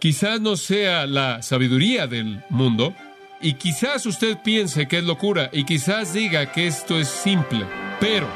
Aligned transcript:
Quizás 0.00 0.40
no 0.40 0.56
sea 0.56 1.06
la 1.06 1.42
sabiduría 1.42 2.06
del 2.06 2.42
mundo, 2.48 2.94
y 3.38 3.52
quizás 3.52 4.06
usted 4.06 4.38
piense 4.42 4.88
que 4.88 4.96
es 4.96 5.04
locura, 5.04 5.50
y 5.52 5.64
quizás 5.64 6.14
diga 6.14 6.52
que 6.52 6.66
esto 6.66 6.98
es 6.98 7.06
simple, 7.06 7.66
pero 8.00 8.26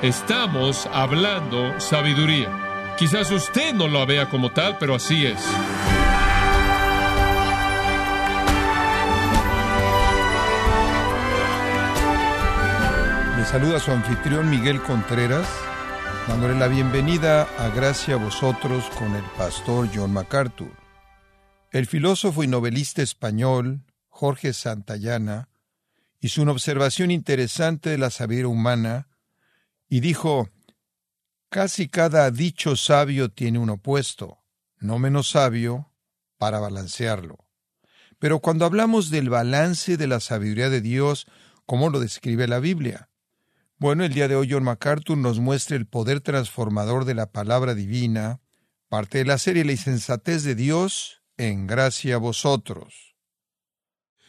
estamos 0.00 0.88
hablando 0.90 1.78
sabiduría. 1.78 2.94
Quizás 2.98 3.30
usted 3.30 3.74
no 3.74 3.86
lo 3.86 4.06
vea 4.06 4.30
como 4.30 4.50
tal, 4.50 4.78
pero 4.78 4.94
así 4.94 5.26
es. 5.26 5.38
Le 13.36 13.44
saluda 13.44 13.78
su 13.78 13.90
anfitrión 13.90 14.48
Miguel 14.48 14.80
Contreras, 14.80 15.46
dándole 16.26 16.58
la 16.58 16.68
bienvenida 16.68 17.46
a 17.58 17.68
Gracia 17.68 18.14
a 18.14 18.18
vosotros 18.18 18.84
con 18.98 19.14
el 19.14 19.24
pastor 19.36 19.86
John 19.94 20.14
MacArthur. 20.14 20.79
El 21.70 21.86
filósofo 21.86 22.42
y 22.42 22.48
novelista 22.48 23.00
español 23.00 23.84
Jorge 24.08 24.52
Santayana 24.52 25.48
hizo 26.18 26.42
una 26.42 26.50
observación 26.50 27.12
interesante 27.12 27.90
de 27.90 27.98
la 27.98 28.10
sabiduría 28.10 28.48
humana 28.48 29.08
y 29.88 30.00
dijo, 30.00 30.50
casi 31.48 31.88
cada 31.88 32.28
dicho 32.32 32.74
sabio 32.74 33.28
tiene 33.28 33.60
un 33.60 33.70
opuesto, 33.70 34.38
no 34.78 34.98
menos 34.98 35.30
sabio, 35.30 35.92
para 36.38 36.58
balancearlo. 36.58 37.38
Pero 38.18 38.40
cuando 38.40 38.64
hablamos 38.64 39.10
del 39.10 39.30
balance 39.30 39.96
de 39.96 40.08
la 40.08 40.18
sabiduría 40.18 40.70
de 40.70 40.80
Dios, 40.80 41.28
¿cómo 41.66 41.88
lo 41.88 42.00
describe 42.00 42.48
la 42.48 42.58
Biblia? 42.58 43.10
Bueno, 43.78 44.04
el 44.04 44.12
día 44.12 44.26
de 44.26 44.34
hoy 44.34 44.48
John 44.50 44.64
MacArthur 44.64 45.16
nos 45.16 45.38
muestra 45.38 45.76
el 45.76 45.86
poder 45.86 46.20
transformador 46.20 47.04
de 47.04 47.14
la 47.14 47.30
palabra 47.30 47.76
divina, 47.76 48.40
parte 48.88 49.18
de 49.18 49.24
la 49.24 49.38
serie 49.38 49.64
La 49.64 49.70
insensatez 49.70 50.42
de 50.42 50.56
Dios, 50.56 51.19
en 51.40 51.66
gracia 51.66 52.16
a 52.16 52.18
vosotros. 52.18 53.14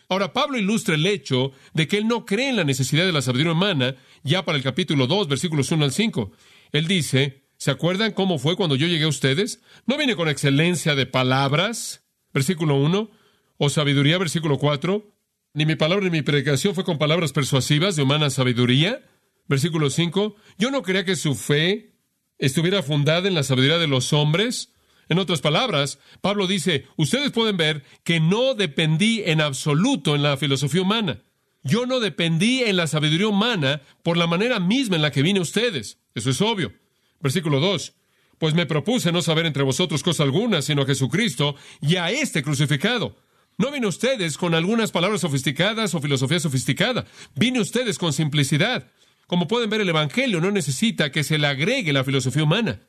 Ahora, 0.07 0.33
Pablo 0.33 0.57
ilustra 0.57 0.95
el 0.95 1.05
hecho 1.05 1.51
de 1.73 1.87
que 1.87 1.97
él 1.97 2.07
no 2.07 2.25
cree 2.25 2.49
en 2.49 2.57
la 2.57 2.63
necesidad 2.63 3.05
de 3.05 3.11
la 3.11 3.21
sabiduría 3.21 3.53
humana 3.53 3.95
ya 4.23 4.43
para 4.43 4.57
el 4.57 4.63
capítulo 4.63 5.07
2, 5.07 5.27
versículos 5.27 5.71
1 5.71 5.85
al 5.85 5.91
5. 5.91 6.31
Él 6.73 6.87
dice, 6.87 7.45
¿se 7.57 7.71
acuerdan 7.71 8.11
cómo 8.11 8.37
fue 8.37 8.55
cuando 8.55 8.75
yo 8.75 8.87
llegué 8.87 9.05
a 9.05 9.09
ustedes? 9.09 9.61
¿No 9.85 9.97
vine 9.97 10.15
con 10.15 10.27
excelencia 10.27 10.95
de 10.95 11.05
palabras? 11.05 12.03
Versículo 12.33 12.75
1. 12.75 13.09
¿O 13.57 13.69
sabiduría? 13.69 14.17
Versículo 14.17 14.57
4. 14.57 15.15
Ni 15.53 15.65
mi 15.65 15.75
palabra 15.75 16.03
ni 16.05 16.11
mi 16.11 16.21
predicación 16.21 16.75
fue 16.75 16.83
con 16.83 16.97
palabras 16.97 17.31
persuasivas 17.31 17.95
de 17.95 18.03
humana 18.03 18.29
sabiduría. 18.29 19.01
Versículo 19.47 19.89
5. 19.89 20.35
Yo 20.57 20.71
no 20.71 20.81
creía 20.81 21.05
que 21.05 21.15
su 21.15 21.35
fe 21.35 21.91
estuviera 22.37 22.83
fundada 22.83 23.27
en 23.27 23.35
la 23.35 23.43
sabiduría 23.43 23.77
de 23.77 23.87
los 23.87 24.11
hombres, 24.13 24.70
en 25.11 25.19
otras 25.19 25.41
palabras, 25.41 25.99
Pablo 26.21 26.47
dice, 26.47 26.85
ustedes 26.95 27.31
pueden 27.31 27.57
ver 27.57 27.83
que 28.05 28.21
no 28.21 28.53
dependí 28.53 29.21
en 29.25 29.41
absoluto 29.41 30.15
en 30.15 30.23
la 30.23 30.37
filosofía 30.37 30.83
humana. 30.83 31.21
Yo 31.63 31.85
no 31.85 31.99
dependí 31.99 32.63
en 32.63 32.77
la 32.77 32.87
sabiduría 32.87 33.27
humana 33.27 33.81
por 34.03 34.15
la 34.15 34.25
manera 34.25 34.61
misma 34.61 34.95
en 34.95 35.01
la 35.01 35.11
que 35.11 35.21
vine 35.21 35.39
a 35.39 35.41
ustedes. 35.41 35.99
Eso 36.15 36.29
es 36.29 36.39
obvio. 36.39 36.71
Versículo 37.19 37.59
2. 37.59 37.93
Pues 38.37 38.53
me 38.53 38.65
propuse 38.65 39.11
no 39.11 39.21
saber 39.21 39.45
entre 39.45 39.63
vosotros 39.63 40.01
cosa 40.01 40.23
alguna, 40.23 40.61
sino 40.61 40.83
a 40.83 40.85
Jesucristo 40.85 41.57
y 41.81 41.97
a 41.97 42.09
este 42.09 42.41
crucificado. 42.41 43.17
No 43.57 43.69
vine 43.69 43.87
ustedes 43.87 44.37
con 44.37 44.55
algunas 44.55 44.93
palabras 44.93 45.19
sofisticadas 45.19 45.93
o 45.93 45.99
filosofía 45.99 46.39
sofisticada. 46.39 47.05
Vine 47.35 47.59
ustedes 47.59 47.97
con 47.97 48.13
simplicidad. 48.13 48.87
Como 49.27 49.49
pueden 49.49 49.69
ver, 49.69 49.81
el 49.81 49.89
Evangelio 49.89 50.39
no 50.39 50.51
necesita 50.51 51.11
que 51.11 51.25
se 51.25 51.37
le 51.37 51.47
agregue 51.47 51.91
la 51.91 52.05
filosofía 52.05 52.45
humana. 52.45 52.79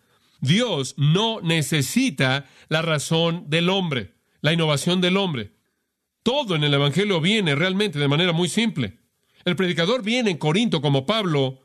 Dios 0.42 0.96
no 0.98 1.40
necesita 1.40 2.46
la 2.68 2.82
razón 2.82 3.48
del 3.48 3.70
hombre, 3.70 4.12
la 4.40 4.52
innovación 4.52 5.00
del 5.00 5.16
hombre. 5.16 5.52
Todo 6.24 6.56
en 6.56 6.64
el 6.64 6.74
Evangelio 6.74 7.20
viene 7.20 7.54
realmente 7.54 8.00
de 8.00 8.08
manera 8.08 8.32
muy 8.32 8.48
simple. 8.48 8.98
El 9.44 9.54
predicador 9.54 10.02
viene 10.02 10.30
en 10.32 10.38
Corinto 10.38 10.82
como 10.82 11.06
Pablo 11.06 11.60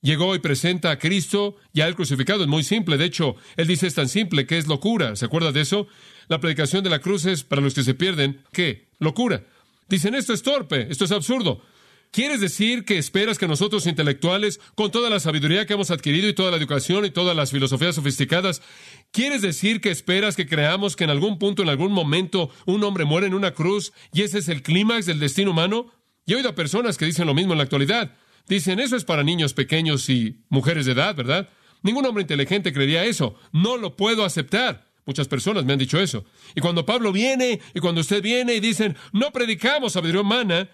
llegó 0.00 0.34
y 0.34 0.38
presenta 0.38 0.90
a 0.90 0.98
Cristo 0.98 1.56
ya 1.74 1.86
el 1.86 1.96
crucificado. 1.96 2.42
Es 2.42 2.48
muy 2.48 2.62
simple. 2.62 2.96
De 2.96 3.04
hecho, 3.04 3.36
él 3.56 3.66
dice 3.66 3.86
es 3.86 3.94
tan 3.94 4.08
simple 4.08 4.46
que 4.46 4.56
es 4.56 4.66
locura. 4.66 5.14
¿Se 5.14 5.26
acuerda 5.26 5.52
de 5.52 5.60
eso? 5.60 5.86
La 6.28 6.40
predicación 6.40 6.82
de 6.82 6.90
la 6.90 7.00
cruz 7.00 7.26
es 7.26 7.44
para 7.44 7.60
los 7.60 7.74
que 7.74 7.82
se 7.82 7.94
pierden. 7.94 8.42
¿Qué? 8.52 8.88
Locura. 8.98 9.44
Dicen 9.86 10.14
esto 10.14 10.32
es 10.32 10.42
torpe, 10.42 10.86
esto 10.90 11.04
es 11.04 11.12
absurdo. 11.12 11.62
¿Quieres 12.10 12.40
decir 12.40 12.84
que 12.84 12.96
esperas 12.96 13.38
que 13.38 13.46
nosotros 13.46 13.86
intelectuales, 13.86 14.60
con 14.74 14.90
toda 14.90 15.10
la 15.10 15.20
sabiduría 15.20 15.66
que 15.66 15.74
hemos 15.74 15.90
adquirido 15.90 16.28
y 16.28 16.32
toda 16.32 16.50
la 16.50 16.56
educación 16.56 17.04
y 17.04 17.10
todas 17.10 17.36
las 17.36 17.50
filosofías 17.50 17.96
sofisticadas, 17.96 18.62
¿quieres 19.10 19.42
decir 19.42 19.80
que 19.80 19.90
esperas 19.90 20.34
que 20.34 20.46
creamos 20.46 20.96
que 20.96 21.04
en 21.04 21.10
algún 21.10 21.38
punto, 21.38 21.62
en 21.62 21.68
algún 21.68 21.92
momento, 21.92 22.50
un 22.64 22.82
hombre 22.82 23.04
muere 23.04 23.26
en 23.26 23.34
una 23.34 23.52
cruz 23.52 23.92
y 24.12 24.22
ese 24.22 24.38
es 24.38 24.48
el 24.48 24.62
clímax 24.62 25.04
del 25.04 25.20
destino 25.20 25.50
humano? 25.50 25.92
Y 26.24 26.32
he 26.32 26.36
oído 26.36 26.48
a 26.48 26.54
personas 26.54 26.96
que 26.96 27.04
dicen 27.04 27.26
lo 27.26 27.34
mismo 27.34 27.52
en 27.52 27.58
la 27.58 27.64
actualidad. 27.64 28.14
Dicen, 28.46 28.80
eso 28.80 28.96
es 28.96 29.04
para 29.04 29.22
niños 29.22 29.52
pequeños 29.52 30.08
y 30.08 30.44
mujeres 30.48 30.86
de 30.86 30.92
edad, 30.92 31.14
¿verdad? 31.14 31.50
Ningún 31.82 32.06
hombre 32.06 32.22
inteligente 32.22 32.72
creería 32.72 33.04
eso. 33.04 33.34
No 33.52 33.76
lo 33.76 33.96
puedo 33.96 34.24
aceptar. 34.24 34.88
Muchas 35.04 35.28
personas 35.28 35.64
me 35.64 35.72
han 35.72 35.78
dicho 35.78 35.98
eso. 35.98 36.24
Y 36.54 36.60
cuando 36.60 36.84
Pablo 36.84 37.12
viene 37.12 37.60
y 37.74 37.80
cuando 37.80 38.00
usted 38.00 38.22
viene 38.22 38.54
y 38.54 38.60
dicen, 38.60 38.96
no 39.12 39.30
predicamos 39.30 39.94
sabiduría 39.94 40.22
humana, 40.22 40.68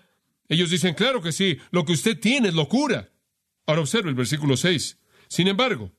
ellos 0.54 0.70
dicen, 0.70 0.94
claro 0.94 1.22
que 1.22 1.32
sí, 1.32 1.58
lo 1.70 1.84
que 1.84 1.92
usted 1.92 2.18
tiene 2.18 2.48
es 2.48 2.54
locura. 2.54 3.10
Ahora 3.66 3.82
observe 3.82 4.08
el 4.10 4.14
versículo 4.14 4.56
6. 4.56 4.98
Sin 5.28 5.48
embargo, 5.48 5.92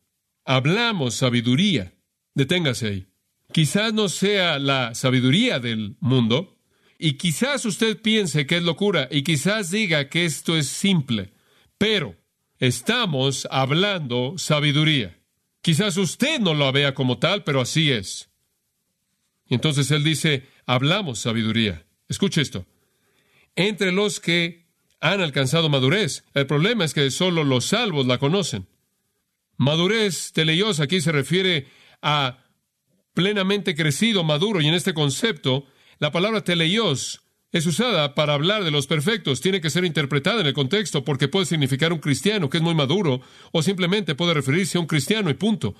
hablamos 0.43 1.16
sabiduría. 1.16 1.93
Deténgase 2.33 2.88
ahí. 2.88 3.07
Quizás 3.51 3.94
no 3.94 4.09
sea 4.09 4.59
la 4.59 4.95
sabiduría 4.95 5.59
del 5.59 5.95
mundo, 5.99 6.57
y 6.97 7.13
quizás 7.13 7.65
usted 7.65 8.01
piense 8.01 8.45
que 8.45 8.57
es 8.57 8.63
locura, 8.63 9.07
y 9.11 9.23
quizás 9.23 9.71
diga 9.71 10.09
que 10.09 10.25
esto 10.25 10.57
es 10.57 10.67
simple, 10.67 11.33
pero 11.77 12.15
estamos 12.59 13.47
hablando 13.51 14.38
sabiduría. 14.38 15.17
Quizás 15.61 15.97
usted 15.97 16.39
no 16.39 16.53
lo 16.53 16.71
vea 16.71 16.94
como 16.94 17.17
tal, 17.17 17.44
pero 17.44 17.61
así 17.61 17.91
es. 17.91 18.29
Entonces 19.47 19.91
él 19.91 20.03
dice, 20.03 20.47
hablamos 20.65 21.19
sabiduría. 21.19 21.85
Escuche 22.07 22.41
esto 22.41 22.65
entre 23.55 23.91
los 23.91 24.19
que 24.19 24.66
han 24.99 25.21
alcanzado 25.21 25.69
madurez. 25.69 26.23
El 26.33 26.47
problema 26.47 26.85
es 26.85 26.93
que 26.93 27.09
solo 27.11 27.43
los 27.43 27.66
salvos 27.66 28.05
la 28.05 28.17
conocen. 28.17 28.67
Madurez 29.57 30.31
teleios 30.33 30.79
aquí 30.79 31.01
se 31.01 31.11
refiere 31.11 31.67
a 32.01 32.44
plenamente 33.13 33.75
crecido, 33.75 34.23
maduro, 34.23 34.61
y 34.61 34.67
en 34.67 34.73
este 34.73 34.94
concepto, 34.94 35.65
la 35.99 36.11
palabra 36.11 36.44
teleios 36.44 37.21
es 37.51 37.65
usada 37.65 38.15
para 38.15 38.33
hablar 38.33 38.65
de 38.65 38.71
los 38.71 38.85
perfectos. 38.85 39.39
Tiene 39.39 39.61
que 39.61 39.69
ser 39.69 39.85
interpretada 39.85 40.41
en 40.41 40.47
el 40.47 40.53
contexto 40.53 41.05
porque 41.05 41.29
puede 41.29 41.45
significar 41.45 41.94
un 41.94 41.99
cristiano 41.99 42.49
que 42.49 42.57
es 42.57 42.63
muy 42.63 42.75
maduro 42.75 43.21
o 43.53 43.63
simplemente 43.63 44.13
puede 44.13 44.33
referirse 44.33 44.77
a 44.77 44.81
un 44.81 44.88
cristiano 44.88 45.29
y 45.29 45.35
punto. 45.35 45.73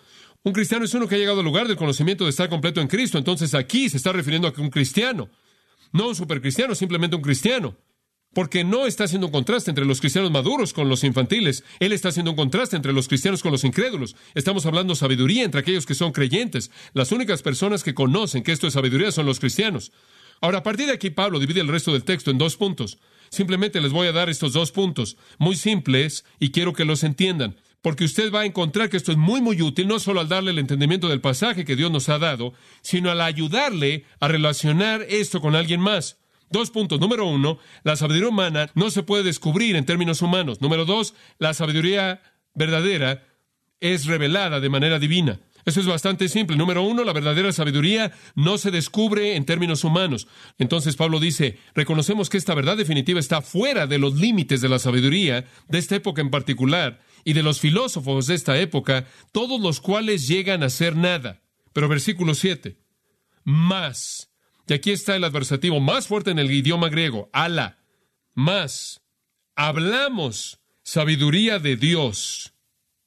Un 0.44 0.54
cristiano 0.54 0.86
es 0.86 0.94
uno 0.94 1.08
que 1.08 1.16
ha 1.16 1.18
llegado 1.18 1.40
al 1.40 1.46
lugar 1.46 1.68
del 1.68 1.76
conocimiento 1.76 2.24
de 2.24 2.30
estar 2.30 2.48
completo 2.48 2.80
en 2.80 2.88
Cristo. 2.88 3.18
Entonces 3.18 3.54
aquí 3.54 3.90
se 3.90 3.98
está 3.98 4.14
refiriendo 4.14 4.48
a 4.48 4.54
un 4.58 4.70
cristiano. 4.70 5.30
No 5.96 6.10
un 6.10 6.16
supercristiano, 6.16 6.76
simplemente 6.76 7.16
un 7.16 7.22
cristiano. 7.22 7.78
Porque 8.34 8.66
no 8.66 8.86
está 8.86 9.06
haciendo 9.06 9.28
un 9.28 9.32
contraste 9.32 9.72
entre 9.72 9.86
los 9.86 10.02
cristianos 10.02 10.30
maduros 10.30 10.74
con 10.74 10.90
los 10.90 11.06
infantiles. 11.06 11.64
Él 11.80 11.94
está 11.94 12.10
haciendo 12.10 12.32
un 12.32 12.36
contraste 12.36 12.76
entre 12.76 12.92
los 12.92 13.08
cristianos 13.08 13.42
con 13.42 13.54
los 13.54 13.64
incrédulos. 13.64 14.18
Estamos 14.34 14.66
hablando 14.66 14.94
sabiduría 14.94 15.46
entre 15.46 15.62
aquellos 15.62 15.86
que 15.86 15.94
son 15.94 16.12
creyentes. 16.12 16.70
Las 16.92 17.14
únicas 17.14 17.42
personas 17.42 17.82
que 17.82 17.94
conocen 17.94 18.44
que 18.44 18.52
esto 18.52 18.68
es 18.68 18.74
sabiduría 18.74 19.14
son 19.14 19.26
los 19.26 19.40
cristianos. 19.40 19.94
Ahora, 20.42 20.58
a 20.58 20.64
partir 20.64 20.88
de 20.88 20.92
aquí, 20.92 21.12
Pablo 21.12 21.40
divide 21.40 21.62
el 21.62 21.70
resto 21.70 21.94
del 21.94 22.04
texto 22.04 22.30
en 22.30 22.40
dos 22.40 22.58
puntos. 22.58 22.98
Simplemente 23.30 23.80
les 23.80 23.94
voy 23.94 24.10
a 24.10 24.12
dar 24.12 24.30
estos 24.30 24.52
dos 24.52 24.74
puntos, 24.74 25.16
muy 25.38 25.56
simples, 25.56 26.26
y 26.42 26.52
quiero 26.52 26.74
que 26.74 26.84
los 26.84 27.06
entiendan 27.06 27.56
porque 27.86 28.04
usted 28.04 28.34
va 28.34 28.40
a 28.40 28.46
encontrar 28.46 28.90
que 28.90 28.98
esto 28.98 29.12
es 29.12 29.18
muy, 29.20 29.42
muy 29.42 29.62
útil, 29.62 29.88
no 29.88 30.00
solo 30.00 30.20
al 30.20 30.28
darle 30.28 30.50
el 30.50 30.58
entendimiento 30.58 31.08
del 31.08 31.22
pasaje 31.22 31.66
que 31.66 31.76
Dios 31.76 31.92
nos 31.92 32.10
ha 32.10 32.18
dado, 32.18 32.56
sino 32.82 33.12
al 33.12 33.22
ayudarle 33.22 34.06
a 34.20 34.28
relacionar 34.28 35.06
esto 35.08 35.40
con 35.40 35.56
alguien 35.56 35.82
más. 35.82 36.18
Dos 36.50 36.72
puntos. 36.72 37.00
Número 37.00 37.28
uno, 37.28 37.60
la 37.84 37.96
sabiduría 37.96 38.30
humana 38.30 38.72
no 38.74 38.90
se 38.90 39.04
puede 39.04 39.22
descubrir 39.22 39.76
en 39.76 39.86
términos 39.86 40.24
humanos. 40.24 40.62
Número 40.62 40.86
dos, 40.86 41.14
la 41.38 41.54
sabiduría 41.54 42.24
verdadera 42.56 43.24
es 43.82 44.08
revelada 44.08 44.60
de 44.60 44.70
manera 44.70 44.98
divina. 44.98 45.40
Eso 45.66 45.80
es 45.80 45.88
bastante 45.88 46.30
simple. 46.30 46.56
Número 46.56 46.84
uno, 46.84 47.04
la 47.04 47.12
verdadera 47.12 47.52
sabiduría 47.52 48.12
no 48.36 48.60
se 48.60 48.70
descubre 48.70 49.36
en 49.36 49.46
términos 49.46 49.84
humanos. 49.84 50.28
Entonces 50.60 50.96
Pablo 50.96 51.20
dice, 51.20 51.58
reconocemos 51.74 52.30
que 52.30 52.38
esta 52.38 52.54
verdad 52.54 52.78
definitiva 52.78 53.20
está 53.20 53.42
fuera 53.42 53.88
de 53.88 53.98
los 53.98 54.16
límites 54.16 54.62
de 54.62 54.70
la 54.70 54.78
sabiduría 54.78 55.46
de 55.68 55.78
esta 55.80 55.96
época 55.96 56.22
en 56.22 56.30
particular 56.30 57.02
y 57.24 57.34
de 57.34 57.42
los 57.42 57.60
filósofos 57.60 58.28
de 58.28 58.36
esta 58.36 58.60
época, 58.60 59.08
todos 59.32 59.60
los 59.60 59.82
cuales 59.82 60.28
llegan 60.28 60.62
a 60.62 60.70
ser 60.70 60.96
nada. 60.96 61.42
Pero 61.74 61.90
versículo 61.90 62.36
7, 62.36 62.78
más. 63.44 64.32
Y 64.68 64.74
aquí 64.74 64.92
está 64.92 65.16
el 65.16 65.24
adversativo 65.24 65.80
más 65.80 66.08
fuerte 66.08 66.30
en 66.30 66.40
el 66.40 66.52
idioma 66.52 66.90
griego, 66.90 67.30
ala, 67.34 67.80
más. 68.36 69.02
Hablamos 69.56 70.60
sabiduría 70.84 71.58
de 71.58 71.76
Dios. 71.76 72.54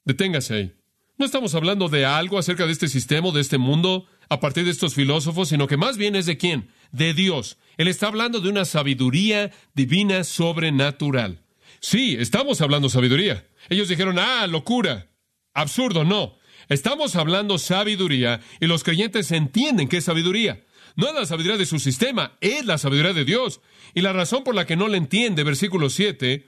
Deténgase 0.03 0.53
ahí. 0.53 0.78
No 1.19 1.25
estamos 1.25 1.53
hablando 1.53 1.89
de 1.89 2.05
algo 2.05 2.39
acerca 2.39 2.65
de 2.65 2.71
este 2.71 2.87
sistema, 2.87 3.29
de 3.31 3.41
este 3.41 3.57
mundo, 3.57 4.05
a 4.29 4.39
partir 4.39 4.63
de 4.63 4.71
estos 4.71 4.93
filósofos, 4.93 5.49
sino 5.49 5.67
que 5.67 5.75
más 5.75 5.97
bien 5.97 6.15
es 6.15 6.25
de 6.25 6.37
quién? 6.37 6.69
De 6.93 7.13
Dios. 7.13 7.57
Él 7.75 7.89
está 7.89 8.07
hablando 8.07 8.39
de 8.39 8.47
una 8.47 8.63
sabiduría 8.63 9.51
divina 9.73 10.23
sobrenatural. 10.23 11.41
Sí, 11.81 12.15
estamos 12.17 12.61
hablando 12.61 12.87
sabiduría. 12.87 13.45
Ellos 13.67 13.89
dijeron, 13.89 14.17
ah, 14.17 14.47
locura, 14.47 15.09
absurdo, 15.53 16.05
no. 16.05 16.37
Estamos 16.69 17.17
hablando 17.17 17.57
sabiduría 17.57 18.39
y 18.61 18.67
los 18.67 18.85
creyentes 18.85 19.33
entienden 19.33 19.89
que 19.89 19.97
es 19.97 20.05
sabiduría. 20.05 20.63
No 20.95 21.09
es 21.09 21.15
la 21.15 21.25
sabiduría 21.25 21.57
de 21.57 21.65
su 21.65 21.79
sistema, 21.79 22.37
es 22.39 22.65
la 22.65 22.77
sabiduría 22.77 23.11
de 23.11 23.25
Dios. 23.25 23.59
Y 23.93 24.03
la 24.03 24.13
razón 24.13 24.45
por 24.45 24.55
la 24.55 24.65
que 24.65 24.77
no 24.77 24.87
le 24.87 24.95
entiende, 24.95 25.43
versículo 25.43 25.89
7, 25.89 26.47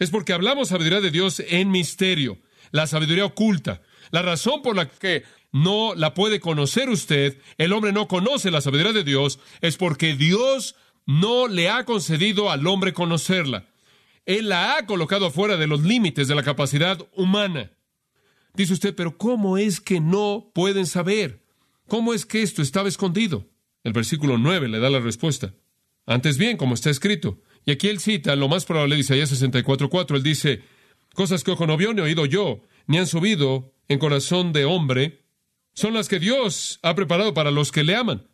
es 0.00 0.10
porque 0.10 0.32
hablamos 0.32 0.70
sabiduría 0.70 1.00
de 1.00 1.12
Dios 1.12 1.40
en 1.46 1.70
misterio, 1.70 2.38
la 2.72 2.88
sabiduría 2.88 3.24
oculta. 3.24 3.80
La 4.10 4.22
razón 4.22 4.62
por 4.62 4.76
la 4.76 4.88
que 4.88 5.24
no 5.52 5.94
la 5.94 6.14
puede 6.14 6.40
conocer 6.40 6.88
usted, 6.88 7.38
el 7.56 7.72
hombre 7.72 7.92
no 7.92 8.08
conoce 8.08 8.50
la 8.50 8.60
sabiduría 8.60 8.92
de 8.92 9.04
Dios, 9.04 9.38
es 9.60 9.76
porque 9.76 10.14
Dios 10.14 10.76
no 11.06 11.48
le 11.48 11.70
ha 11.70 11.84
concedido 11.84 12.50
al 12.50 12.66
hombre 12.66 12.92
conocerla. 12.92 13.66
Él 14.26 14.50
la 14.50 14.76
ha 14.76 14.86
colocado 14.86 15.30
fuera 15.30 15.56
de 15.56 15.66
los 15.66 15.82
límites 15.82 16.28
de 16.28 16.34
la 16.34 16.42
capacidad 16.42 16.98
humana. 17.14 17.72
Dice 18.54 18.74
usted, 18.74 18.94
pero 18.94 19.16
¿cómo 19.16 19.56
es 19.56 19.80
que 19.80 20.00
no 20.00 20.50
pueden 20.54 20.86
saber? 20.86 21.42
¿Cómo 21.86 22.12
es 22.12 22.26
que 22.26 22.42
esto 22.42 22.60
estaba 22.60 22.88
escondido? 22.88 23.46
El 23.84 23.94
versículo 23.94 24.36
9 24.36 24.68
le 24.68 24.80
da 24.80 24.90
la 24.90 25.00
respuesta. 25.00 25.54
Antes 26.04 26.36
bien, 26.36 26.58
como 26.58 26.74
está 26.74 26.90
escrito. 26.90 27.40
Y 27.64 27.70
aquí 27.70 27.88
él 27.88 28.00
cita 28.00 28.36
lo 28.36 28.48
más 28.48 28.64
probable 28.66 28.96
de 28.96 29.00
Isaías 29.00 29.32
64.4. 29.32 30.16
Él 30.16 30.22
dice, 30.22 30.62
cosas 31.14 31.44
que 31.44 31.52
ojo 31.52 31.66
no 31.66 31.76
vio 31.76 31.94
ni 31.94 32.02
oído 32.02 32.26
yo, 32.26 32.62
ni 32.86 32.98
han 32.98 33.06
subido 33.06 33.72
en 33.88 33.98
corazón 33.98 34.52
de 34.52 34.64
hombre, 34.64 35.24
son 35.74 35.94
las 35.94 36.08
que 36.08 36.18
Dios 36.18 36.78
ha 36.82 36.94
preparado 36.94 37.34
para 37.34 37.50
los 37.50 37.72
que 37.72 37.84
le 37.84 37.96
aman. 37.96 38.26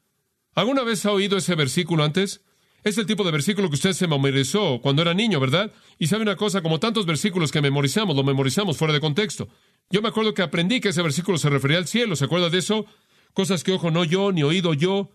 ¿Alguna 0.54 0.82
vez 0.82 1.04
ha 1.06 1.12
oído 1.12 1.36
ese 1.36 1.54
versículo 1.54 2.04
antes? 2.04 2.42
Es 2.84 2.98
el 2.98 3.06
tipo 3.06 3.24
de 3.24 3.30
versículo 3.30 3.68
que 3.68 3.76
usted 3.76 3.92
se 3.92 4.06
memorizó 4.06 4.80
cuando 4.82 5.02
era 5.02 5.14
niño, 5.14 5.40
¿verdad? 5.40 5.72
Y 5.98 6.06
sabe 6.06 6.22
una 6.22 6.36
cosa, 6.36 6.62
como 6.62 6.80
tantos 6.80 7.06
versículos 7.06 7.50
que 7.50 7.62
memorizamos, 7.62 8.14
lo 8.14 8.22
memorizamos 8.22 8.76
fuera 8.76 8.92
de 8.92 9.00
contexto. 9.00 9.48
Yo 9.90 10.02
me 10.02 10.08
acuerdo 10.08 10.34
que 10.34 10.42
aprendí 10.42 10.80
que 10.80 10.90
ese 10.90 11.02
versículo 11.02 11.38
se 11.38 11.50
refería 11.50 11.78
al 11.78 11.86
cielo, 11.86 12.14
¿se 12.14 12.26
acuerda 12.26 12.50
de 12.50 12.58
eso? 12.58 12.86
Cosas 13.32 13.64
que 13.64 13.72
ojo 13.72 13.90
no 13.90 14.04
yo, 14.04 14.32
ni 14.32 14.42
oído 14.42 14.74
yo, 14.74 15.10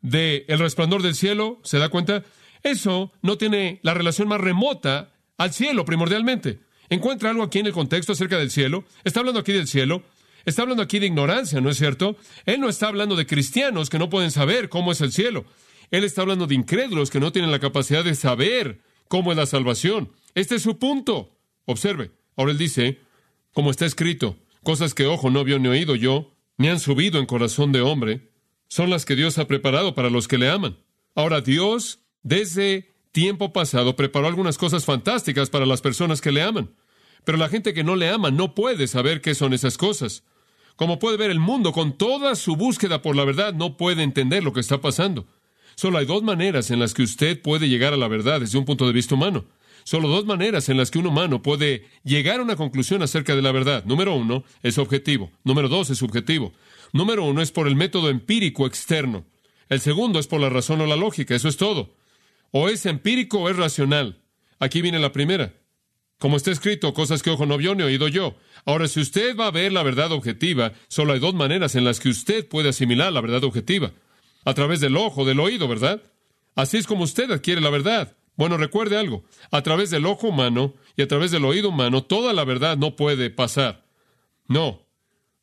de 0.00 0.44
el 0.48 0.58
resplandor 0.58 1.02
del 1.02 1.14
cielo, 1.14 1.60
¿se 1.64 1.78
da 1.78 1.88
cuenta? 1.88 2.24
Eso 2.62 3.12
no 3.22 3.38
tiene 3.38 3.80
la 3.82 3.94
relación 3.94 4.28
más 4.28 4.40
remota 4.40 5.12
al 5.38 5.52
cielo 5.52 5.84
primordialmente. 5.84 6.60
Encuentra 6.90 7.30
algo 7.30 7.42
aquí 7.42 7.58
en 7.58 7.66
el 7.66 7.72
contexto 7.72 8.12
acerca 8.12 8.38
del 8.38 8.50
cielo. 8.50 8.84
Está 9.04 9.20
hablando 9.20 9.40
aquí 9.40 9.52
del 9.52 9.68
cielo. 9.68 10.02
Está 10.44 10.62
hablando 10.62 10.82
aquí 10.82 10.98
de 10.98 11.06
ignorancia, 11.06 11.60
¿no 11.60 11.68
es 11.68 11.76
cierto? 11.76 12.16
Él 12.46 12.60
no 12.60 12.68
está 12.68 12.88
hablando 12.88 13.16
de 13.16 13.26
cristianos 13.26 13.90
que 13.90 13.98
no 13.98 14.08
pueden 14.08 14.30
saber 14.30 14.68
cómo 14.68 14.92
es 14.92 15.00
el 15.00 15.12
cielo. 15.12 15.44
Él 15.90 16.04
está 16.04 16.22
hablando 16.22 16.46
de 16.46 16.54
incrédulos 16.54 17.10
que 17.10 17.20
no 17.20 17.32
tienen 17.32 17.50
la 17.50 17.58
capacidad 17.58 18.04
de 18.04 18.14
saber 18.14 18.80
cómo 19.08 19.32
es 19.32 19.36
la 19.36 19.46
salvación. 19.46 20.12
Este 20.34 20.54
es 20.54 20.62
su 20.62 20.78
punto. 20.78 21.36
Observe. 21.66 22.12
Ahora 22.36 22.52
él 22.52 22.58
dice, 22.58 23.00
como 23.52 23.70
está 23.70 23.84
escrito, 23.84 24.36
cosas 24.62 24.94
que 24.94 25.06
ojo 25.06 25.30
no 25.30 25.44
vio 25.44 25.58
ni 25.58 25.68
oído 25.68 25.96
yo, 25.96 26.34
ni 26.56 26.68
han 26.68 26.80
subido 26.80 27.18
en 27.18 27.26
corazón 27.26 27.72
de 27.72 27.80
hombre, 27.80 28.30
son 28.68 28.90
las 28.90 29.04
que 29.04 29.16
Dios 29.16 29.38
ha 29.38 29.46
preparado 29.46 29.94
para 29.94 30.10
los 30.10 30.28
que 30.28 30.38
le 30.38 30.48
aman. 30.48 30.78
Ahora 31.14 31.40
Dios, 31.40 32.00
desde 32.22 32.87
tiempo 33.12 33.52
pasado, 33.52 33.96
preparó 33.96 34.26
algunas 34.26 34.58
cosas 34.58 34.84
fantásticas 34.84 35.50
para 35.50 35.66
las 35.66 35.80
personas 35.80 36.20
que 36.20 36.32
le 36.32 36.42
aman. 36.42 36.70
Pero 37.24 37.38
la 37.38 37.48
gente 37.48 37.74
que 37.74 37.84
no 37.84 37.96
le 37.96 38.08
ama 38.08 38.30
no 38.30 38.54
puede 38.54 38.86
saber 38.86 39.20
qué 39.20 39.34
son 39.34 39.52
esas 39.52 39.76
cosas. 39.76 40.24
Como 40.76 40.98
puede 40.98 41.16
ver 41.16 41.30
el 41.30 41.40
mundo, 41.40 41.72
con 41.72 41.98
toda 41.98 42.36
su 42.36 42.56
búsqueda 42.56 43.02
por 43.02 43.16
la 43.16 43.24
verdad, 43.24 43.52
no 43.52 43.76
puede 43.76 44.02
entender 44.02 44.44
lo 44.44 44.52
que 44.52 44.60
está 44.60 44.80
pasando. 44.80 45.26
Solo 45.74 45.98
hay 45.98 46.06
dos 46.06 46.22
maneras 46.22 46.70
en 46.70 46.78
las 46.78 46.94
que 46.94 47.02
usted 47.02 47.40
puede 47.40 47.68
llegar 47.68 47.92
a 47.92 47.96
la 47.96 48.08
verdad 48.08 48.40
desde 48.40 48.58
un 48.58 48.64
punto 48.64 48.86
de 48.86 48.92
vista 48.92 49.14
humano. 49.14 49.44
Solo 49.84 50.08
dos 50.08 50.26
maneras 50.26 50.68
en 50.68 50.76
las 50.76 50.90
que 50.90 50.98
un 50.98 51.06
humano 51.06 51.42
puede 51.42 51.86
llegar 52.04 52.40
a 52.40 52.42
una 52.42 52.56
conclusión 52.56 53.02
acerca 53.02 53.34
de 53.34 53.42
la 53.42 53.52
verdad. 53.52 53.84
Número 53.84 54.14
uno 54.14 54.44
es 54.62 54.76
objetivo. 54.76 55.30
Número 55.44 55.68
dos 55.68 55.90
es 55.90 55.98
subjetivo. 55.98 56.52
Número 56.92 57.24
uno 57.24 57.42
es 57.42 57.52
por 57.52 57.66
el 57.66 57.74
método 57.74 58.10
empírico 58.10 58.66
externo. 58.66 59.24
El 59.68 59.80
segundo 59.80 60.18
es 60.18 60.26
por 60.26 60.40
la 60.40 60.50
razón 60.50 60.80
o 60.80 60.86
la 60.86 60.96
lógica. 60.96 61.34
Eso 61.34 61.48
es 61.48 61.56
todo. 61.56 61.90
O 62.50 62.68
es 62.68 62.86
empírico 62.86 63.40
o 63.40 63.48
es 63.48 63.56
racional. 63.56 64.22
Aquí 64.58 64.82
viene 64.82 64.98
la 64.98 65.12
primera. 65.12 65.54
Como 66.18 66.36
está 66.36 66.50
escrito, 66.50 66.92
cosas 66.94 67.22
que 67.22 67.30
ojo 67.30 67.46
no 67.46 67.56
vio 67.56 67.74
ni 67.74 67.84
oído 67.84 68.08
yo. 68.08 68.34
Ahora, 68.64 68.88
si 68.88 69.00
usted 69.00 69.36
va 69.36 69.46
a 69.46 69.52
ver 69.52 69.72
la 69.72 69.84
verdad 69.84 70.10
objetiva, 70.10 70.72
solo 70.88 71.12
hay 71.12 71.20
dos 71.20 71.34
maneras 71.34 71.76
en 71.76 71.84
las 71.84 72.00
que 72.00 72.08
usted 72.08 72.48
puede 72.48 72.70
asimilar 72.70 73.12
la 73.12 73.20
verdad 73.20 73.44
objetiva. 73.44 73.92
A 74.44 74.54
través 74.54 74.80
del 74.80 74.96
ojo, 74.96 75.24
del 75.24 75.38
oído, 75.38 75.68
¿verdad? 75.68 76.02
Así 76.56 76.76
es 76.76 76.88
como 76.88 77.04
usted 77.04 77.30
adquiere 77.30 77.60
la 77.60 77.70
verdad. 77.70 78.16
Bueno, 78.34 78.56
recuerde 78.56 78.96
algo. 78.96 79.24
A 79.52 79.62
través 79.62 79.90
del 79.90 80.06
ojo 80.06 80.28
humano 80.28 80.74
y 80.96 81.02
a 81.02 81.08
través 81.08 81.30
del 81.30 81.44
oído 81.44 81.68
humano, 81.68 82.02
toda 82.02 82.32
la 82.32 82.44
verdad 82.44 82.76
no 82.76 82.96
puede 82.96 83.30
pasar. 83.30 83.84
No. 84.48 84.86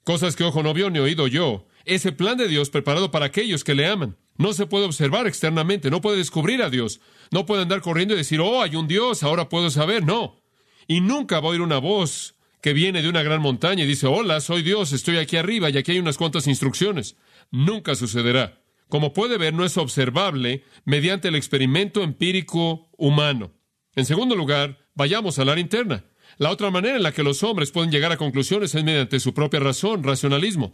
Cosas 0.03 0.35
que 0.35 0.43
ojo 0.43 0.61
no 0.61 0.73
vio 0.73 0.89
ni 0.89 0.99
oído 0.99 1.27
yo. 1.27 1.67
Ese 1.85 2.11
plan 2.11 2.37
de 2.37 2.49
Dios 2.49 2.69
preparado 2.69 3.11
para 3.11 3.27
aquellos 3.27 3.63
que 3.63 3.75
le 3.75 3.87
aman. 3.87 4.17
No 4.37 4.53
se 4.53 4.65
puede 4.65 4.85
observar 4.85 5.27
externamente, 5.27 5.89
no 5.89 6.01
puede 6.01 6.17
descubrir 6.17 6.61
a 6.61 6.69
Dios. 6.69 6.99
No 7.31 7.45
puede 7.45 7.61
andar 7.61 7.81
corriendo 7.81 8.13
y 8.13 8.17
decir, 8.17 8.41
oh, 8.41 8.61
hay 8.61 8.75
un 8.75 8.87
Dios, 8.87 9.23
ahora 9.23 9.49
puedo 9.49 9.69
saber. 9.69 10.03
No. 10.03 10.41
Y 10.87 11.01
nunca 11.01 11.39
va 11.39 11.47
a 11.47 11.51
oír 11.51 11.61
una 11.61 11.79
voz 11.79 12.35
que 12.61 12.73
viene 12.73 13.01
de 13.01 13.09
una 13.09 13.23
gran 13.23 13.41
montaña 13.41 13.83
y 13.83 13.87
dice, 13.87 14.07
hola, 14.07 14.41
soy 14.41 14.63
Dios, 14.63 14.91
estoy 14.91 15.17
aquí 15.17 15.37
arriba 15.37 15.69
y 15.69 15.77
aquí 15.77 15.91
hay 15.91 15.99
unas 15.99 16.17
cuantas 16.17 16.47
instrucciones. 16.47 17.15
Nunca 17.51 17.95
sucederá. 17.95 18.61
Como 18.89 19.13
puede 19.13 19.37
ver, 19.37 19.53
no 19.53 19.65
es 19.65 19.77
observable 19.77 20.63
mediante 20.83 21.29
el 21.29 21.35
experimento 21.35 22.01
empírico 22.01 22.89
humano. 22.97 23.53
En 23.95 24.05
segundo 24.05 24.35
lugar, 24.35 24.79
vayamos 24.93 25.39
al 25.39 25.49
área 25.49 25.61
interna. 25.61 26.05
La 26.37 26.51
otra 26.51 26.69
manera 26.69 26.97
en 26.97 27.03
la 27.03 27.13
que 27.13 27.23
los 27.23 27.43
hombres 27.43 27.71
pueden 27.71 27.91
llegar 27.91 28.11
a 28.11 28.17
conclusiones 28.17 28.75
es 28.75 28.83
mediante 28.83 29.19
su 29.19 29.33
propia 29.33 29.59
razón, 29.59 30.03
racionalismo. 30.03 30.73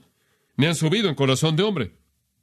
Me 0.55 0.67
han 0.67 0.75
subido 0.75 1.07
en 1.07 1.15
corazón 1.15 1.55
de 1.55 1.63
hombre. 1.63 2.00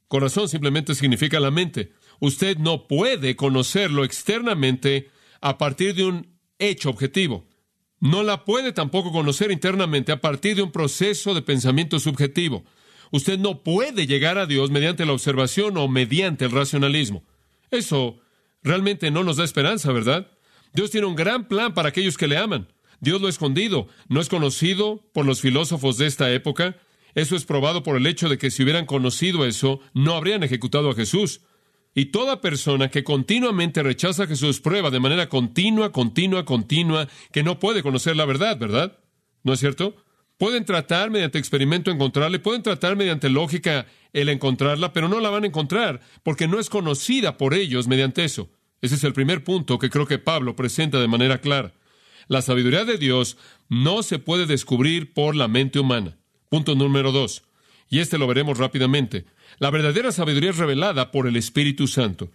Corazón 0.08 0.48
simplemente 0.48 0.94
significa 0.94 1.38
la 1.38 1.50
mente. 1.50 1.92
Usted 2.20 2.58
no 2.58 2.88
puede 2.88 3.36
conocerlo 3.36 4.04
externamente 4.04 5.10
a 5.40 5.58
partir 5.58 5.94
de 5.94 6.04
un 6.04 6.38
hecho 6.58 6.90
objetivo 6.90 7.46
no 8.00 8.22
la 8.22 8.44
puede 8.44 8.72
tampoco 8.72 9.12
conocer 9.12 9.50
internamente 9.50 10.12
a 10.12 10.20
partir 10.20 10.56
de 10.56 10.62
un 10.62 10.72
proceso 10.72 11.34
de 11.34 11.42
pensamiento 11.42 11.98
subjetivo. 11.98 12.64
Usted 13.10 13.38
no 13.38 13.62
puede 13.62 14.06
llegar 14.06 14.38
a 14.38 14.46
Dios 14.46 14.70
mediante 14.70 15.06
la 15.06 15.12
observación 15.12 15.76
o 15.78 15.88
mediante 15.88 16.44
el 16.44 16.50
racionalismo. 16.50 17.24
Eso 17.70 18.20
realmente 18.62 19.10
no 19.10 19.24
nos 19.24 19.38
da 19.38 19.44
esperanza, 19.44 19.92
¿verdad? 19.92 20.30
Dios 20.74 20.90
tiene 20.90 21.06
un 21.06 21.16
gran 21.16 21.48
plan 21.48 21.74
para 21.74 21.88
aquellos 21.88 22.16
que 22.16 22.28
le 22.28 22.36
aman. 22.36 22.68
Dios 23.00 23.20
lo 23.20 23.28
ha 23.28 23.30
escondido, 23.30 23.88
no 24.08 24.20
es 24.20 24.28
conocido 24.28 25.08
por 25.12 25.24
los 25.24 25.40
filósofos 25.40 25.98
de 25.98 26.06
esta 26.06 26.30
época. 26.32 26.76
Eso 27.14 27.36
es 27.36 27.44
probado 27.44 27.82
por 27.82 27.96
el 27.96 28.06
hecho 28.06 28.28
de 28.28 28.38
que 28.38 28.50
si 28.50 28.62
hubieran 28.62 28.86
conocido 28.86 29.44
eso, 29.44 29.80
no 29.94 30.14
habrían 30.14 30.42
ejecutado 30.42 30.90
a 30.90 30.94
Jesús. 30.94 31.42
Y 31.94 32.06
toda 32.06 32.40
persona 32.40 32.90
que 32.90 33.02
continuamente 33.02 33.82
rechaza 33.82 34.24
a 34.24 34.26
Jesús 34.26 34.60
prueba 34.60 34.90
de 34.90 35.00
manera 35.00 35.28
continua, 35.28 35.90
continua, 35.90 36.44
continua 36.44 37.08
que 37.32 37.42
no 37.42 37.58
puede 37.58 37.82
conocer 37.82 38.14
la 38.16 38.24
verdad, 38.24 38.58
¿verdad? 38.58 38.98
¿No 39.42 39.52
es 39.52 39.60
cierto? 39.60 39.96
Pueden 40.36 40.64
tratar 40.64 41.10
mediante 41.10 41.38
experimento 41.38 41.90
encontrarla, 41.90 42.40
pueden 42.40 42.62
tratar 42.62 42.94
mediante 42.94 43.28
lógica 43.28 43.86
el 44.12 44.28
encontrarla, 44.28 44.92
pero 44.92 45.08
no 45.08 45.18
la 45.18 45.30
van 45.30 45.42
a 45.42 45.48
encontrar 45.48 46.00
porque 46.22 46.46
no 46.46 46.60
es 46.60 46.70
conocida 46.70 47.36
por 47.36 47.54
ellos 47.54 47.88
mediante 47.88 48.24
eso. 48.24 48.48
Ese 48.80 48.94
es 48.94 49.02
el 49.02 49.12
primer 49.12 49.42
punto 49.42 49.78
que 49.78 49.90
creo 49.90 50.06
que 50.06 50.18
Pablo 50.18 50.54
presenta 50.54 51.00
de 51.00 51.08
manera 51.08 51.40
clara. 51.40 51.74
La 52.28 52.42
sabiduría 52.42 52.84
de 52.84 52.98
Dios 52.98 53.36
no 53.68 54.04
se 54.04 54.18
puede 54.18 54.46
descubrir 54.46 55.12
por 55.12 55.34
la 55.34 55.48
mente 55.48 55.80
humana. 55.80 56.18
Punto 56.48 56.74
número 56.74 57.12
dos. 57.12 57.42
Y 57.90 58.00
este 58.00 58.18
lo 58.18 58.26
veremos 58.26 58.58
rápidamente. 58.58 59.24
La 59.58 59.70
verdadera 59.70 60.12
sabiduría 60.12 60.50
es 60.50 60.58
revelada 60.58 61.10
por 61.10 61.26
el 61.26 61.36
Espíritu 61.36 61.86
Santo. 61.86 62.30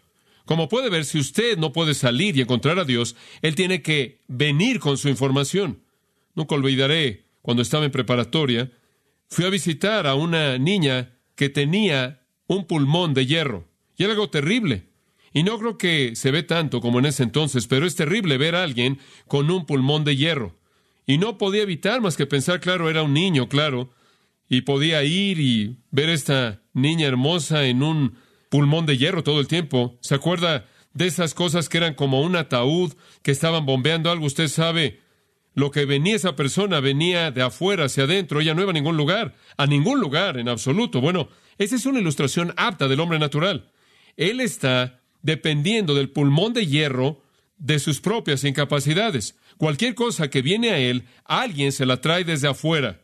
Como 0.46 0.68
puede 0.68 0.90
ver, 0.90 1.06
si 1.06 1.20
usted 1.20 1.58
no 1.58 1.72
puede 1.72 1.94
salir 1.94 2.36
y 2.36 2.42
encontrar 2.42 2.80
a 2.80 2.86
Dios, 2.86 3.16
Él 3.42 3.56
tiene 3.56 3.82
que 3.82 4.20
venir 4.28 4.80
con 4.80 4.98
su 4.98 5.10
información. 5.10 5.82
Nunca 6.36 6.56
olvidaré, 6.56 7.26
cuando 7.42 7.62
estaba 7.62 7.86
en 7.86 7.92
preparatoria, 7.92 8.72
fui 9.30 9.46
a 9.46 9.50
visitar 9.50 10.06
a 10.06 10.16
una 10.16 10.58
niña 10.58 11.14
que 11.36 11.50
tenía 11.50 12.22
un 12.48 12.66
pulmón 12.66 13.14
de 13.14 13.26
hierro. 13.26 13.68
Y 13.96 14.04
era 14.04 14.14
algo 14.14 14.30
terrible. 14.30 14.90
Y 15.34 15.44
no 15.44 15.58
creo 15.58 15.78
que 15.78 16.16
se 16.16 16.32
ve 16.32 16.44
tanto 16.44 16.82
como 16.82 17.00
en 17.00 17.06
ese 17.06 17.24
entonces, 17.24 17.68
pero 17.68 17.86
es 17.86 17.96
terrible 17.96 18.38
ver 18.38 18.56
a 18.56 18.64
alguien 18.64 19.00
con 19.28 19.50
un 19.50 19.66
pulmón 19.66 20.04
de 20.04 20.16
hierro. 20.16 20.56
Y 21.06 21.18
no 21.18 21.38
podía 21.38 21.64
evitar 21.64 22.02
más 22.02 22.16
que 22.16 22.26
pensar, 22.26 22.60
claro, 22.60 22.90
era 22.90 23.04
un 23.04 23.14
niño, 23.14 23.50
claro, 23.50 23.90
y 24.54 24.62
podía 24.62 25.04
ir 25.04 25.40
y 25.40 25.80
ver 25.90 26.10
a 26.10 26.14
esta 26.14 26.62
niña 26.74 27.08
hermosa 27.08 27.66
en 27.66 27.82
un 27.82 28.18
pulmón 28.50 28.86
de 28.86 28.98
hierro 28.98 29.24
todo 29.24 29.40
el 29.40 29.48
tiempo. 29.48 29.98
¿Se 30.02 30.14
acuerda 30.14 30.66
de 30.94 31.08
esas 31.08 31.34
cosas 31.34 31.70
que 31.70 31.78
eran 31.78 31.96
como 31.96 32.22
un 32.22 32.36
ataúd 32.36 32.94
que 33.24 33.32
estaban 33.32 33.66
bombeando 33.66 34.12
algo? 34.12 34.28
Usted 34.28 34.48
sabe, 34.48 35.00
lo 35.56 35.72
que 35.72 35.86
venía 35.86 36.16
esa 36.16 36.36
persona 36.36 36.80
venía 36.80 37.32
de 37.32 37.42
afuera 37.42 37.86
hacia 37.86 38.04
adentro, 38.04 38.42
ella 38.42 38.54
no 38.54 38.62
iba 38.62 38.70
a 38.70 38.74
ningún 38.74 38.96
lugar, 38.96 39.36
a 39.58 39.66
ningún 39.66 40.00
lugar 40.00 40.38
en 40.38 40.50
absoluto. 40.50 41.02
Bueno, 41.02 41.30
Esa 41.58 41.76
es 41.76 41.86
una 41.86 42.00
ilustración 42.00 42.54
apta 42.58 42.88
del 42.88 43.00
hombre 43.00 43.20
natural. 43.20 43.72
Él 44.18 44.40
está 44.42 45.02
dependiendo 45.22 45.94
del 45.94 46.10
pulmón 46.10 46.54
de 46.54 46.66
hierro 46.66 47.24
de 47.58 47.80
sus 47.80 48.02
propias 48.02 48.44
incapacidades. 48.44 49.38
Cualquier 49.58 49.94
cosa 49.96 50.30
que 50.30 50.42
viene 50.42 50.72
a 50.72 50.80
él, 50.80 51.06
alguien 51.26 51.72
se 51.72 51.86
la 51.86 52.02
trae 52.02 52.24
desde 52.24 52.48
afuera. 52.48 53.03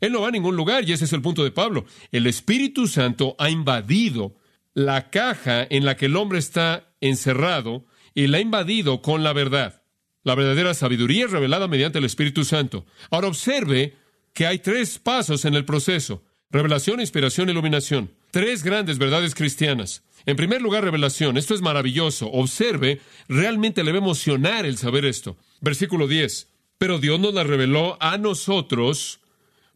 Él 0.00 0.12
no 0.12 0.20
va 0.20 0.28
a 0.28 0.32
ningún 0.32 0.56
lugar 0.56 0.88
y 0.88 0.92
ese 0.92 1.04
es 1.04 1.12
el 1.12 1.22
punto 1.22 1.44
de 1.44 1.50
Pablo. 1.50 1.86
El 2.12 2.26
Espíritu 2.26 2.86
Santo 2.86 3.34
ha 3.38 3.50
invadido 3.50 4.36
la 4.74 5.10
caja 5.10 5.66
en 5.68 5.84
la 5.84 5.96
que 5.96 6.06
el 6.06 6.16
hombre 6.16 6.38
está 6.38 6.92
encerrado 7.00 7.84
y 8.14 8.26
la 8.26 8.38
ha 8.38 8.40
invadido 8.40 9.02
con 9.02 9.24
la 9.24 9.32
verdad. 9.32 9.82
La 10.22 10.34
verdadera 10.34 10.74
sabiduría 10.74 11.24
es 11.24 11.30
revelada 11.30 11.68
mediante 11.68 11.98
el 11.98 12.04
Espíritu 12.04 12.44
Santo. 12.44 12.86
Ahora 13.10 13.28
observe 13.28 13.96
que 14.32 14.46
hay 14.46 14.58
tres 14.58 14.98
pasos 14.98 15.44
en 15.44 15.54
el 15.54 15.64
proceso. 15.64 16.22
Revelación, 16.50 17.00
inspiración, 17.00 17.48
iluminación. 17.48 18.10
Tres 18.30 18.62
grandes 18.62 18.98
verdades 18.98 19.34
cristianas. 19.34 20.02
En 20.26 20.36
primer 20.36 20.62
lugar, 20.62 20.84
revelación. 20.84 21.36
Esto 21.36 21.54
es 21.54 21.60
maravilloso. 21.60 22.30
Observe, 22.30 23.00
realmente 23.28 23.82
le 23.84 23.92
va 23.92 23.98
a 23.98 24.02
emocionar 24.02 24.66
el 24.66 24.76
saber 24.76 25.04
esto. 25.04 25.36
Versículo 25.60 26.06
10. 26.06 26.48
Pero 26.78 26.98
Dios 26.98 27.18
nos 27.18 27.34
la 27.34 27.44
reveló 27.44 27.96
a 28.00 28.18
nosotros 28.18 29.20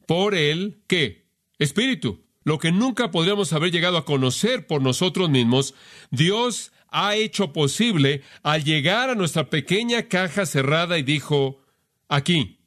por 0.07 0.35
el 0.35 0.83
qué? 0.87 1.27
Espíritu. 1.59 2.25
Lo 2.45 2.59
que 2.59 2.73
nunca 2.73 3.11
podríamos 3.11 3.53
haber 3.53 3.71
llegado 3.71 3.97
a 3.97 4.05
conocer 4.05 4.67
por 4.67 4.83
nosotros 4.83 5.31
mismos, 5.31 5.75
Dios 6.11 6.73
ha 6.89 7.15
hecho 7.15 7.53
posible 7.53 8.23
al 8.43 8.65
llegar 8.65 9.11
a 9.11 9.15
nuestra 9.15 9.49
pequeña 9.49 10.09
caja 10.09 10.45
cerrada 10.45 10.99
y 10.99 11.03
dijo, 11.03 11.63
aquí. 12.09 12.59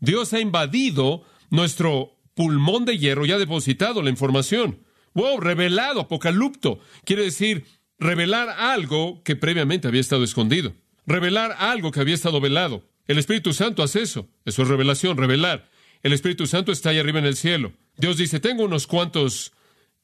Dios 0.00 0.32
ha 0.32 0.40
invadido 0.40 1.24
nuestro 1.50 2.16
pulmón 2.34 2.84
de 2.84 2.98
hierro 2.98 3.24
y 3.24 3.32
ha 3.32 3.38
depositado 3.38 4.02
la 4.02 4.10
información. 4.10 4.80
Wow, 5.14 5.38
revelado, 5.40 6.00
apocalipto. 6.00 6.80
Quiere 7.04 7.22
decir, 7.22 7.66
revelar 7.98 8.48
algo 8.50 9.22
que 9.22 9.36
previamente 9.36 9.86
había 9.86 10.00
estado 10.00 10.24
escondido. 10.24 10.74
Revelar 11.06 11.54
algo 11.58 11.92
que 11.92 12.00
había 12.00 12.14
estado 12.14 12.40
velado. 12.40 12.88
El 13.06 13.18
Espíritu 13.18 13.52
Santo 13.52 13.82
hace 13.82 14.02
eso. 14.02 14.28
Eso 14.44 14.62
es 14.62 14.68
revelación, 14.68 15.16
revelar. 15.16 15.68
El 16.02 16.12
Espíritu 16.12 16.46
Santo 16.46 16.72
está 16.72 16.90
ahí 16.90 16.98
arriba 16.98 17.20
en 17.20 17.26
el 17.26 17.36
cielo. 17.36 17.72
Dios 17.96 18.16
dice, 18.16 18.40
tengo 18.40 18.64
unos 18.64 18.86
cuantos 18.86 19.52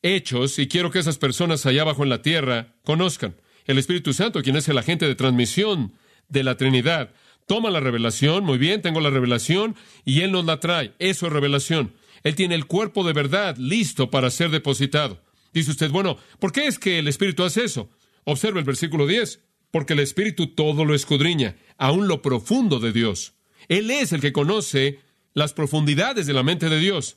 hechos 0.03 0.59
y 0.59 0.69
quiero 0.69 0.91
que 0.91 1.01
esas 1.01 1.19
personas 1.19 1.67
allá 1.67 1.83
abajo 1.83 2.05
en 2.05 2.11
la 2.11 2.23
tierra 2.23 2.75
conozcan. 2.85 3.35
El 3.65 3.79
Espíritu 3.79 4.13
Santo, 4.13 4.43
quien 4.43 4.57
es 4.57 4.69
el 4.69 4.79
agente 4.79 5.07
de 5.07 5.15
transmisión 5.15 5.93
de 6.29 6.45
la 6.45 6.57
Trinidad, 6.57 7.13
toma 7.47 7.71
la 7.71 7.81
revelación, 7.81 8.45
muy 8.45 8.59
bien, 8.59 8.81
tengo 8.81 9.01
la 9.01 9.11
revelación, 9.11 9.75
y 10.05 10.21
Él 10.21 10.33
nos 10.33 10.45
la 10.45 10.61
trae. 10.61 10.93
Eso 10.99 11.27
es 11.27 11.33
revelación. 11.33 11.95
Él 12.23 12.35
tiene 12.35 12.55
el 12.55 12.67
cuerpo 12.67 13.05
de 13.05 13.13
verdad 13.13 13.57
listo 13.57 14.11
para 14.11 14.31
ser 14.31 14.51
depositado. 14.51 15.23
Dice 15.53 15.71
usted, 15.71 15.91
bueno, 15.91 16.19
¿por 16.39 16.53
qué 16.53 16.67
es 16.67 16.79
que 16.79 16.99
el 16.99 17.09
Espíritu 17.09 17.43
hace 17.43 17.65
eso? 17.65 17.91
Observe 18.25 18.61
el 18.61 18.67
versículo 18.67 19.07
10. 19.07 19.41
Porque 19.71 19.93
el 19.93 20.01
Espíritu 20.01 20.49
todo 20.49 20.85
lo 20.85 20.95
escudriña, 20.95 21.57
aún 21.77 22.09
lo 22.09 22.23
profundo 22.23 22.81
de 22.81 22.93
Dios. 22.93 23.35
Él 23.69 23.91
es 23.91 24.13
el 24.13 24.21
que 24.21 24.33
conoce 24.33 25.01
las 25.39 25.53
profundidades 25.53 26.27
de 26.27 26.35
la 26.35 26.43
mente 26.43 26.69
de 26.69 26.79
Dios. 26.81 27.17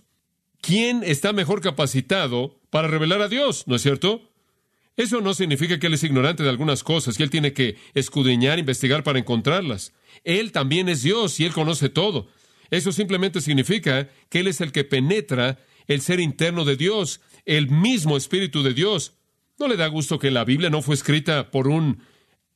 ¿Quién 0.61 1.01
está 1.03 1.33
mejor 1.33 1.59
capacitado 1.59 2.59
para 2.69 2.87
revelar 2.87 3.21
a 3.21 3.27
Dios? 3.27 3.63
¿No 3.65 3.75
es 3.75 3.81
cierto? 3.81 4.29
Eso 4.95 5.21
no 5.21 5.33
significa 5.33 5.79
que 5.79 5.87
Él 5.87 5.95
es 5.95 6.03
ignorante 6.03 6.43
de 6.43 6.49
algunas 6.49 6.83
cosas, 6.83 7.17
que 7.17 7.23
Él 7.23 7.31
tiene 7.31 7.53
que 7.53 7.77
escudriñar, 7.95 8.59
investigar 8.59 9.03
para 9.03 9.17
encontrarlas. 9.17 9.93
Él 10.23 10.51
también 10.51 10.87
es 10.87 11.01
Dios 11.01 11.39
y 11.39 11.45
Él 11.45 11.53
conoce 11.53 11.89
todo. 11.89 12.27
Eso 12.69 12.91
simplemente 12.91 13.41
significa 13.41 14.07
que 14.29 14.41
Él 14.41 14.47
es 14.47 14.61
el 14.61 14.71
que 14.71 14.83
penetra 14.83 15.57
el 15.87 16.01
ser 16.01 16.19
interno 16.19 16.63
de 16.63 16.77
Dios, 16.77 17.21
el 17.45 17.69
mismo 17.69 18.17
Espíritu 18.17 18.61
de 18.61 18.75
Dios. 18.75 19.13
¿No 19.57 19.67
le 19.67 19.77
da 19.77 19.87
gusto 19.87 20.19
que 20.19 20.29
la 20.29 20.45
Biblia 20.45 20.69
no 20.69 20.83
fue 20.83 20.93
escrita 20.93 21.49
por 21.49 21.67
un 21.67 22.03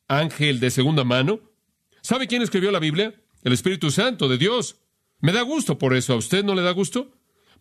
ángel 0.07 0.59
de 0.59 0.69
segunda 0.69 1.03
mano? 1.03 1.39
¿Sabe 2.01 2.27
quién 2.27 2.43
escribió 2.43 2.71
la 2.71 2.79
Biblia? 2.79 3.15
El 3.43 3.53
Espíritu 3.53 3.89
Santo 3.89 4.29
de 4.29 4.37
Dios. 4.37 4.77
Me 5.19 5.31
da 5.31 5.41
gusto 5.41 5.77
por 5.77 5.95
eso. 5.95 6.13
¿A 6.13 6.17
usted 6.17 6.43
no 6.43 6.55
le 6.55 6.61
da 6.61 6.71
gusto? 6.71 7.11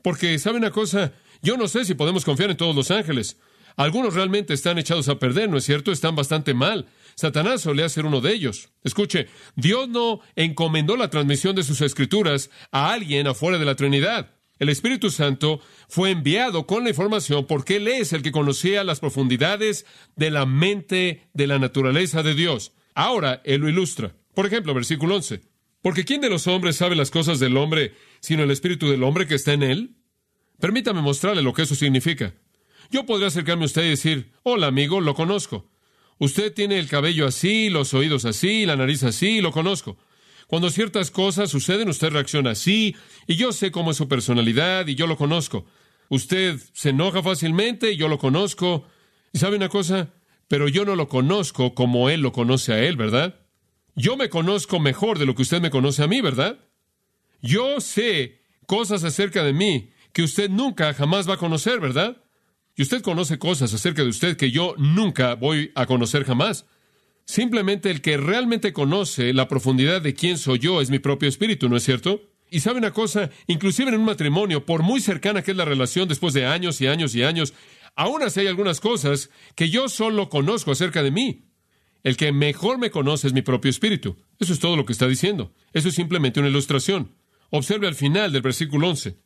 Porque, 0.03 0.39
¿sabe 0.39 0.59
una 0.59 0.71
cosa? 0.71 1.13
Yo 1.43 1.57
no 1.57 1.69
sé 1.69 1.85
si 1.85 1.95
podemos 1.95 2.25
confiar 2.25 2.51
en 2.51 2.57
todos 2.57 2.75
los 2.75 2.91
ángeles. 2.91 3.39
Algunos 3.77 4.15
realmente 4.15 4.55
están 4.55 4.79
echados 4.79 5.09
a 5.09 5.19
perder, 5.19 5.49
¿no 5.49 5.57
es 5.57 5.65
cierto? 5.65 5.91
Están 5.91 6.15
bastante 6.15 6.55
mal. 6.55 6.87
Satanás 7.17 7.63
solía 7.63 7.89
ser 7.89 8.07
uno 8.07 8.21
de 8.21 8.33
ellos. 8.33 8.69
Escuche, 8.85 9.29
Dios 9.57 9.89
no 9.89 10.21
encomendó 10.37 10.97
la 10.97 11.11
transmisión 11.11 11.57
de 11.57 11.65
sus 11.65 11.81
escrituras 11.81 12.51
a 12.71 12.93
alguien 12.93 13.27
afuera 13.27 13.59
de 13.59 13.65
la 13.65 13.75
Trinidad. 13.75 14.31
El 14.59 14.69
Espíritu 14.69 15.11
Santo 15.11 15.61
fue 15.89 16.11
enviado 16.11 16.67
con 16.67 16.85
la 16.85 16.91
información 16.91 17.47
porque 17.47 17.77
Él 17.77 17.89
es 17.89 18.13
el 18.13 18.23
que 18.23 18.31
conocía 18.31 18.85
las 18.85 19.01
profundidades 19.01 19.85
de 20.15 20.31
la 20.31 20.47
mente 20.47 21.29
de 21.33 21.47
la 21.49 21.59
naturaleza 21.59 22.23
de 22.23 22.35
Dios. 22.35 22.73
Ahora 22.95 23.43
Él 23.45 23.63
lo 23.63 23.69
ilustra. 23.69 24.15
Por 24.35 24.47
ejemplo, 24.47 24.73
versículo 24.73 25.17
11. 25.17 25.54
Porque 25.85 26.07
¿quién 26.07 26.23
de 26.23 26.31
los 26.31 26.47
hombres 26.47 26.77
sabe 26.77 26.97
las 26.97 27.11
cosas 27.11 27.39
del 27.41 27.59
hombre 27.59 27.93
sino 28.21 28.43
el 28.43 28.51
Espíritu 28.51 28.89
del 28.89 29.03
hombre 29.03 29.27
que 29.27 29.35
está 29.35 29.53
en 29.53 29.63
Él? 29.63 29.97
Permítame 30.59 31.03
mostrarle 31.03 31.43
lo 31.43 31.53
que 31.53 31.61
eso 31.61 31.75
significa. 31.75 32.33
Yo 32.91 33.05
podría 33.05 33.27
acercarme 33.27 33.65
a 33.65 33.67
usted 33.67 33.85
y 33.85 33.91
decir, 33.91 34.33
hola 34.45 34.69
amigo, 34.69 35.03
lo 35.03 35.13
conozco. 35.15 35.71
Usted 36.17 36.55
tiene 36.55 36.79
el 36.79 36.89
cabello 36.89 37.27
así, 37.27 37.69
los 37.69 37.93
oídos 37.93 38.25
así, 38.25 38.65
la 38.65 38.77
nariz 38.77 39.03
así, 39.03 39.43
lo 39.43 39.53
conozco. 39.53 39.99
Cuando 40.47 40.71
ciertas 40.71 41.11
cosas 41.11 41.51
suceden, 41.51 41.91
usted 41.91 42.09
reacciona 42.09 42.53
así, 42.53 42.97
y 43.27 43.37
yo 43.37 43.53
sé 43.53 43.71
cómo 43.71 43.91
es 43.91 43.99
su 43.99 44.09
personalidad, 44.09 44.87
y 44.87 44.95
yo 44.95 45.07
lo 45.07 45.19
conozco. 45.19 45.67
Usted 46.09 46.59
se 46.73 46.91
enoja 46.91 47.23
fácilmente, 47.23 47.93
y 47.93 47.97
yo 47.99 48.09
lo 48.09 48.17
conozco. 48.17 48.87
¿Y 49.35 49.39
sabe 49.39 49.57
una 49.57 49.69
cosa? 49.69 50.15
Pero 50.49 50.67
yo 50.67 50.87
no 50.87 50.97
lo 50.97 51.09
conozco 51.09 51.75
como 51.75 52.09
él 52.09 52.23
lo 52.23 52.33
conoce 52.33 52.73
a 52.73 52.83
él, 52.83 52.97
¿verdad? 52.97 53.44
Yo 53.97 54.17
me 54.17 54.29
conozco 54.29 54.81
mejor 54.81 55.19
de 55.19 55.27
lo 55.27 55.35
que 55.35 55.43
usted 55.43 55.61
me 55.61 55.71
conoce 55.71 56.03
a 56.03 56.07
mí, 56.07 56.21
¿verdad? 56.21 56.59
Yo 57.41 57.81
sé 57.81 58.41
cosas 58.67 59.05
acerca 59.05 59.45
de 59.45 59.53
mí 59.53 59.91
que 60.13 60.23
usted 60.23 60.51
nunca 60.51 60.95
jamás 60.95 61.29
va 61.29 61.35
a 61.35 61.39
conocer, 61.39 61.81
¿verdad? 61.81 62.23
Y 62.77 62.83
usted 62.83 63.03
conoce 63.03 63.39
cosas 63.39 63.73
acerca 63.73 64.03
de 64.03 64.09
usted 64.09 64.37
que 64.37 64.51
yo 64.51 64.75
nunca 64.79 65.35
voy 65.35 65.71
a 65.75 65.87
conocer 65.87 66.25
jamás. 66.25 66.67
Simplemente 67.25 67.91
el 67.91 68.01
que 68.01 68.17
realmente 68.17 68.73
conoce 68.73 69.33
la 69.33 69.49
profundidad 69.49 70.03
de 70.03 70.15
quién 70.15 70.39
soy 70.39 70.59
yo 70.59 70.81
es 70.81 70.91
mi 70.91 70.99
propio 70.99 71.29
espíritu, 71.29 71.69
¿no 71.69 71.77
es 71.77 71.85
cierto? 71.85 72.21
Y 72.51 72.61
sabe 72.61 72.79
una 72.79 72.93
cosa, 72.93 73.31
inclusive 73.47 73.91
en 73.91 74.01
un 74.01 74.05
matrimonio, 74.05 74.67
por 74.67 74.83
muy 74.83 75.01
cercana 75.01 75.43
que 75.43 75.53
es 75.53 75.57
la 75.57 75.65
relación 75.65 76.09
después 76.09 76.35
de 76.35 76.47
años 76.47 76.81
y 76.81 76.87
años 76.87 77.15
y 77.15 77.23
años, 77.23 77.55
aún 77.95 78.23
así 78.23 78.41
hay 78.41 78.47
algunas 78.49 78.81
cosas 78.81 79.31
que 79.55 79.71
yo 79.71 79.89
solo 79.89 80.29
conozco 80.29 80.73
acerca 80.73 81.03
de 81.03 81.11
mí. 81.11 81.45
El 82.05 82.19
que 82.19 82.33
mejor 82.33 82.79
me 82.79 82.91
conoce 82.91 83.27
es 83.27 83.33
mi 83.33 83.41
propio 83.41 83.71
espíritu. 83.71 84.17
Eso 84.39 84.53
es 84.53 84.61
todo 84.61 84.77
lo 84.77 84.85
que 84.85 84.93
está 84.93 85.09
diciendo. 85.09 85.53
Eso 85.73 85.89
es 85.89 85.95
simplemente 85.95 86.39
una 86.39 86.51
ilustración. 86.51 87.17
Observe 87.51 87.89
al 87.89 87.95
final 87.95 88.31
del 88.31 88.43
versículo 88.43 88.91
11. 88.91 89.17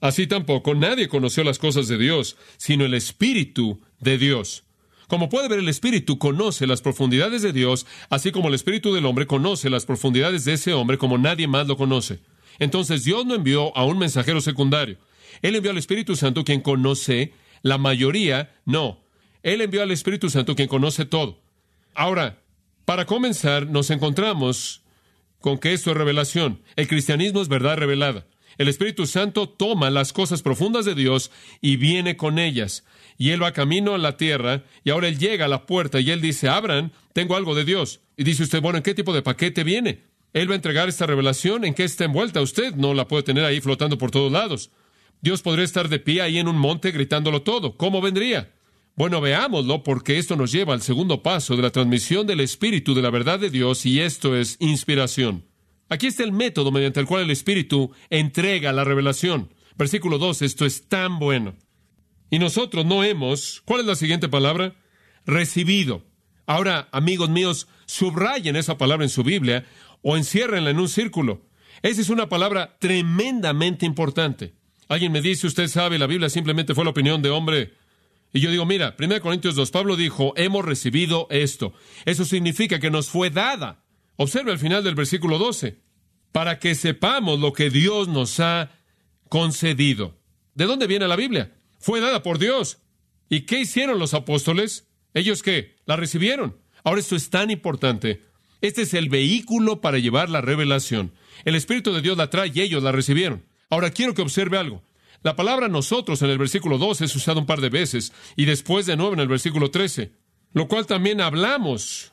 Así 0.00 0.26
tampoco 0.26 0.74
nadie 0.74 1.08
conoció 1.08 1.44
las 1.44 1.60
cosas 1.60 1.86
de 1.86 1.96
Dios, 1.96 2.36
sino 2.56 2.84
el 2.84 2.94
Espíritu 2.94 3.80
de 4.00 4.18
Dios. 4.18 4.64
Como 5.06 5.28
puede 5.28 5.48
ver, 5.48 5.60
el 5.60 5.68
Espíritu 5.68 6.18
conoce 6.18 6.66
las 6.66 6.82
profundidades 6.82 7.42
de 7.42 7.52
Dios, 7.52 7.86
así 8.10 8.32
como 8.32 8.48
el 8.48 8.54
Espíritu 8.54 8.92
del 8.92 9.06
hombre 9.06 9.28
conoce 9.28 9.70
las 9.70 9.86
profundidades 9.86 10.44
de 10.44 10.54
ese 10.54 10.72
hombre 10.72 10.98
como 10.98 11.18
nadie 11.18 11.46
más 11.46 11.68
lo 11.68 11.76
conoce. 11.76 12.18
Entonces 12.58 13.04
Dios 13.04 13.24
no 13.24 13.36
envió 13.36 13.76
a 13.76 13.84
un 13.84 13.98
mensajero 13.98 14.40
secundario. 14.40 14.98
Él 15.42 15.54
envió 15.54 15.70
al 15.70 15.78
Espíritu 15.78 16.16
Santo 16.16 16.42
quien 16.44 16.60
conoce 16.60 17.32
la 17.62 17.78
mayoría, 17.78 18.52
no. 18.64 19.04
Él 19.44 19.60
envió 19.60 19.82
al 19.82 19.92
Espíritu 19.92 20.28
Santo 20.28 20.56
quien 20.56 20.68
conoce 20.68 21.04
todo. 21.04 21.45
Ahora, 21.96 22.42
para 22.84 23.06
comenzar, 23.06 23.66
nos 23.66 23.90
encontramos 23.90 24.82
con 25.40 25.58
que 25.58 25.72
esto 25.72 25.90
es 25.90 25.96
revelación. 25.96 26.62
El 26.76 26.88
cristianismo 26.88 27.40
es 27.40 27.48
verdad 27.48 27.78
revelada. 27.78 28.26
El 28.58 28.68
Espíritu 28.68 29.06
Santo 29.06 29.48
toma 29.48 29.90
las 29.90 30.12
cosas 30.12 30.42
profundas 30.42 30.84
de 30.84 30.94
Dios 30.94 31.30
y 31.60 31.76
viene 31.76 32.16
con 32.16 32.38
ellas. 32.38 32.84
Y 33.16 33.30
Él 33.30 33.42
va 33.42 33.52
camino 33.52 33.94
a 33.94 33.98
la 33.98 34.16
tierra 34.18 34.64
y 34.84 34.90
ahora 34.90 35.08
Él 35.08 35.18
llega 35.18 35.46
a 35.46 35.48
la 35.48 35.64
puerta 35.64 36.00
y 36.00 36.10
Él 36.10 36.20
dice, 36.20 36.48
abran, 36.48 36.92
tengo 37.14 37.34
algo 37.34 37.54
de 37.54 37.64
Dios. 37.64 38.00
Y 38.16 38.24
dice 38.24 38.42
usted, 38.42 38.60
bueno, 38.60 38.76
¿en 38.78 38.82
qué 38.82 38.94
tipo 38.94 39.14
de 39.14 39.22
paquete 39.22 39.64
viene? 39.64 40.02
Él 40.34 40.50
va 40.50 40.52
a 40.52 40.56
entregar 40.56 40.88
esta 40.88 41.06
revelación, 41.06 41.64
¿en 41.64 41.72
qué 41.72 41.84
está 41.84 42.04
envuelta? 42.04 42.42
Usted 42.42 42.74
no 42.74 42.92
la 42.92 43.08
puede 43.08 43.22
tener 43.22 43.44
ahí 43.44 43.60
flotando 43.62 43.96
por 43.96 44.10
todos 44.10 44.30
lados. 44.30 44.70
Dios 45.22 45.40
podría 45.40 45.64
estar 45.64 45.88
de 45.88 45.98
pie 45.98 46.20
ahí 46.20 46.38
en 46.38 46.48
un 46.48 46.58
monte 46.58 46.90
gritándolo 46.90 47.40
todo. 47.42 47.76
¿Cómo 47.78 48.02
vendría? 48.02 48.52
Bueno, 48.96 49.20
veámoslo 49.20 49.82
porque 49.82 50.16
esto 50.16 50.36
nos 50.36 50.50
lleva 50.50 50.72
al 50.72 50.80
segundo 50.80 51.22
paso 51.22 51.54
de 51.54 51.60
la 51.60 51.70
transmisión 51.70 52.26
del 52.26 52.40
Espíritu 52.40 52.94
de 52.94 53.02
la 53.02 53.10
verdad 53.10 53.38
de 53.38 53.50
Dios 53.50 53.84
y 53.84 54.00
esto 54.00 54.34
es 54.34 54.56
inspiración. 54.58 55.44
Aquí 55.90 56.06
está 56.06 56.24
el 56.24 56.32
método 56.32 56.72
mediante 56.72 57.00
el 57.00 57.06
cual 57.06 57.24
el 57.24 57.30
Espíritu 57.30 57.92
entrega 58.08 58.72
la 58.72 58.84
revelación. 58.84 59.52
Versículo 59.76 60.16
2, 60.16 60.40
esto 60.40 60.64
es 60.64 60.88
tan 60.88 61.18
bueno. 61.18 61.56
Y 62.30 62.38
nosotros 62.38 62.86
no 62.86 63.04
hemos, 63.04 63.60
¿cuál 63.66 63.80
es 63.80 63.86
la 63.86 63.96
siguiente 63.96 64.30
palabra? 64.30 64.76
Recibido. 65.26 66.06
Ahora, 66.46 66.88
amigos 66.90 67.28
míos, 67.28 67.68
subrayen 67.84 68.56
esa 68.56 68.78
palabra 68.78 69.04
en 69.04 69.10
su 69.10 69.22
Biblia 69.22 69.66
o 70.00 70.16
enciérrenla 70.16 70.70
en 70.70 70.80
un 70.80 70.88
círculo. 70.88 71.42
Esa 71.82 72.00
es 72.00 72.08
una 72.08 72.30
palabra 72.30 72.78
tremendamente 72.78 73.84
importante. 73.84 74.54
Alguien 74.88 75.12
me 75.12 75.20
dice, 75.20 75.46
usted 75.46 75.68
sabe, 75.68 75.98
la 75.98 76.06
Biblia 76.06 76.30
simplemente 76.30 76.74
fue 76.74 76.84
la 76.84 76.90
opinión 76.90 77.20
de 77.20 77.28
hombre. 77.28 77.74
Y 78.36 78.40
yo 78.40 78.50
digo, 78.50 78.66
mira, 78.66 78.94
1 78.98 79.22
Corintios 79.22 79.54
2, 79.54 79.70
Pablo 79.70 79.96
dijo, 79.96 80.34
hemos 80.36 80.62
recibido 80.62 81.26
esto. 81.30 81.72
Eso 82.04 82.26
significa 82.26 82.78
que 82.78 82.90
nos 82.90 83.08
fue 83.08 83.30
dada. 83.30 83.82
Observe 84.16 84.52
al 84.52 84.58
final 84.58 84.84
del 84.84 84.94
versículo 84.94 85.38
12, 85.38 85.80
para 86.32 86.58
que 86.58 86.74
sepamos 86.74 87.40
lo 87.40 87.54
que 87.54 87.70
Dios 87.70 88.08
nos 88.08 88.38
ha 88.40 88.72
concedido. 89.30 90.20
¿De 90.54 90.66
dónde 90.66 90.86
viene 90.86 91.08
la 91.08 91.16
Biblia? 91.16 91.56
Fue 91.78 91.98
dada 91.98 92.22
por 92.22 92.38
Dios. 92.38 92.82
¿Y 93.30 93.46
qué 93.46 93.60
hicieron 93.60 93.98
los 93.98 94.12
apóstoles? 94.12 94.86
¿Ellos 95.14 95.42
qué? 95.42 95.76
La 95.86 95.96
recibieron. 95.96 96.58
Ahora 96.84 97.00
esto 97.00 97.16
es 97.16 97.30
tan 97.30 97.50
importante. 97.50 98.20
Este 98.60 98.82
es 98.82 98.92
el 98.92 99.08
vehículo 99.08 99.80
para 99.80 99.96
llevar 99.96 100.28
la 100.28 100.42
revelación. 100.42 101.14
El 101.46 101.54
Espíritu 101.54 101.94
de 101.94 102.02
Dios 102.02 102.18
la 102.18 102.28
trae 102.28 102.52
y 102.54 102.60
ellos 102.60 102.82
la 102.82 102.92
recibieron. 102.92 103.46
Ahora 103.70 103.92
quiero 103.92 104.12
que 104.12 104.20
observe 104.20 104.58
algo. 104.58 104.82
La 105.22 105.36
palabra 105.36 105.68
nosotros 105.68 106.22
en 106.22 106.30
el 106.30 106.38
versículo 106.38 106.78
2 106.78 107.00
es 107.02 107.16
usada 107.16 107.40
un 107.40 107.46
par 107.46 107.60
de 107.60 107.68
veces 107.68 108.12
y 108.36 108.44
después 108.44 108.86
de 108.86 108.96
nuevo 108.96 109.14
en 109.14 109.20
el 109.20 109.28
versículo 109.28 109.70
13, 109.70 110.12
lo 110.52 110.68
cual 110.68 110.86
también 110.86 111.20
hablamos. 111.20 112.12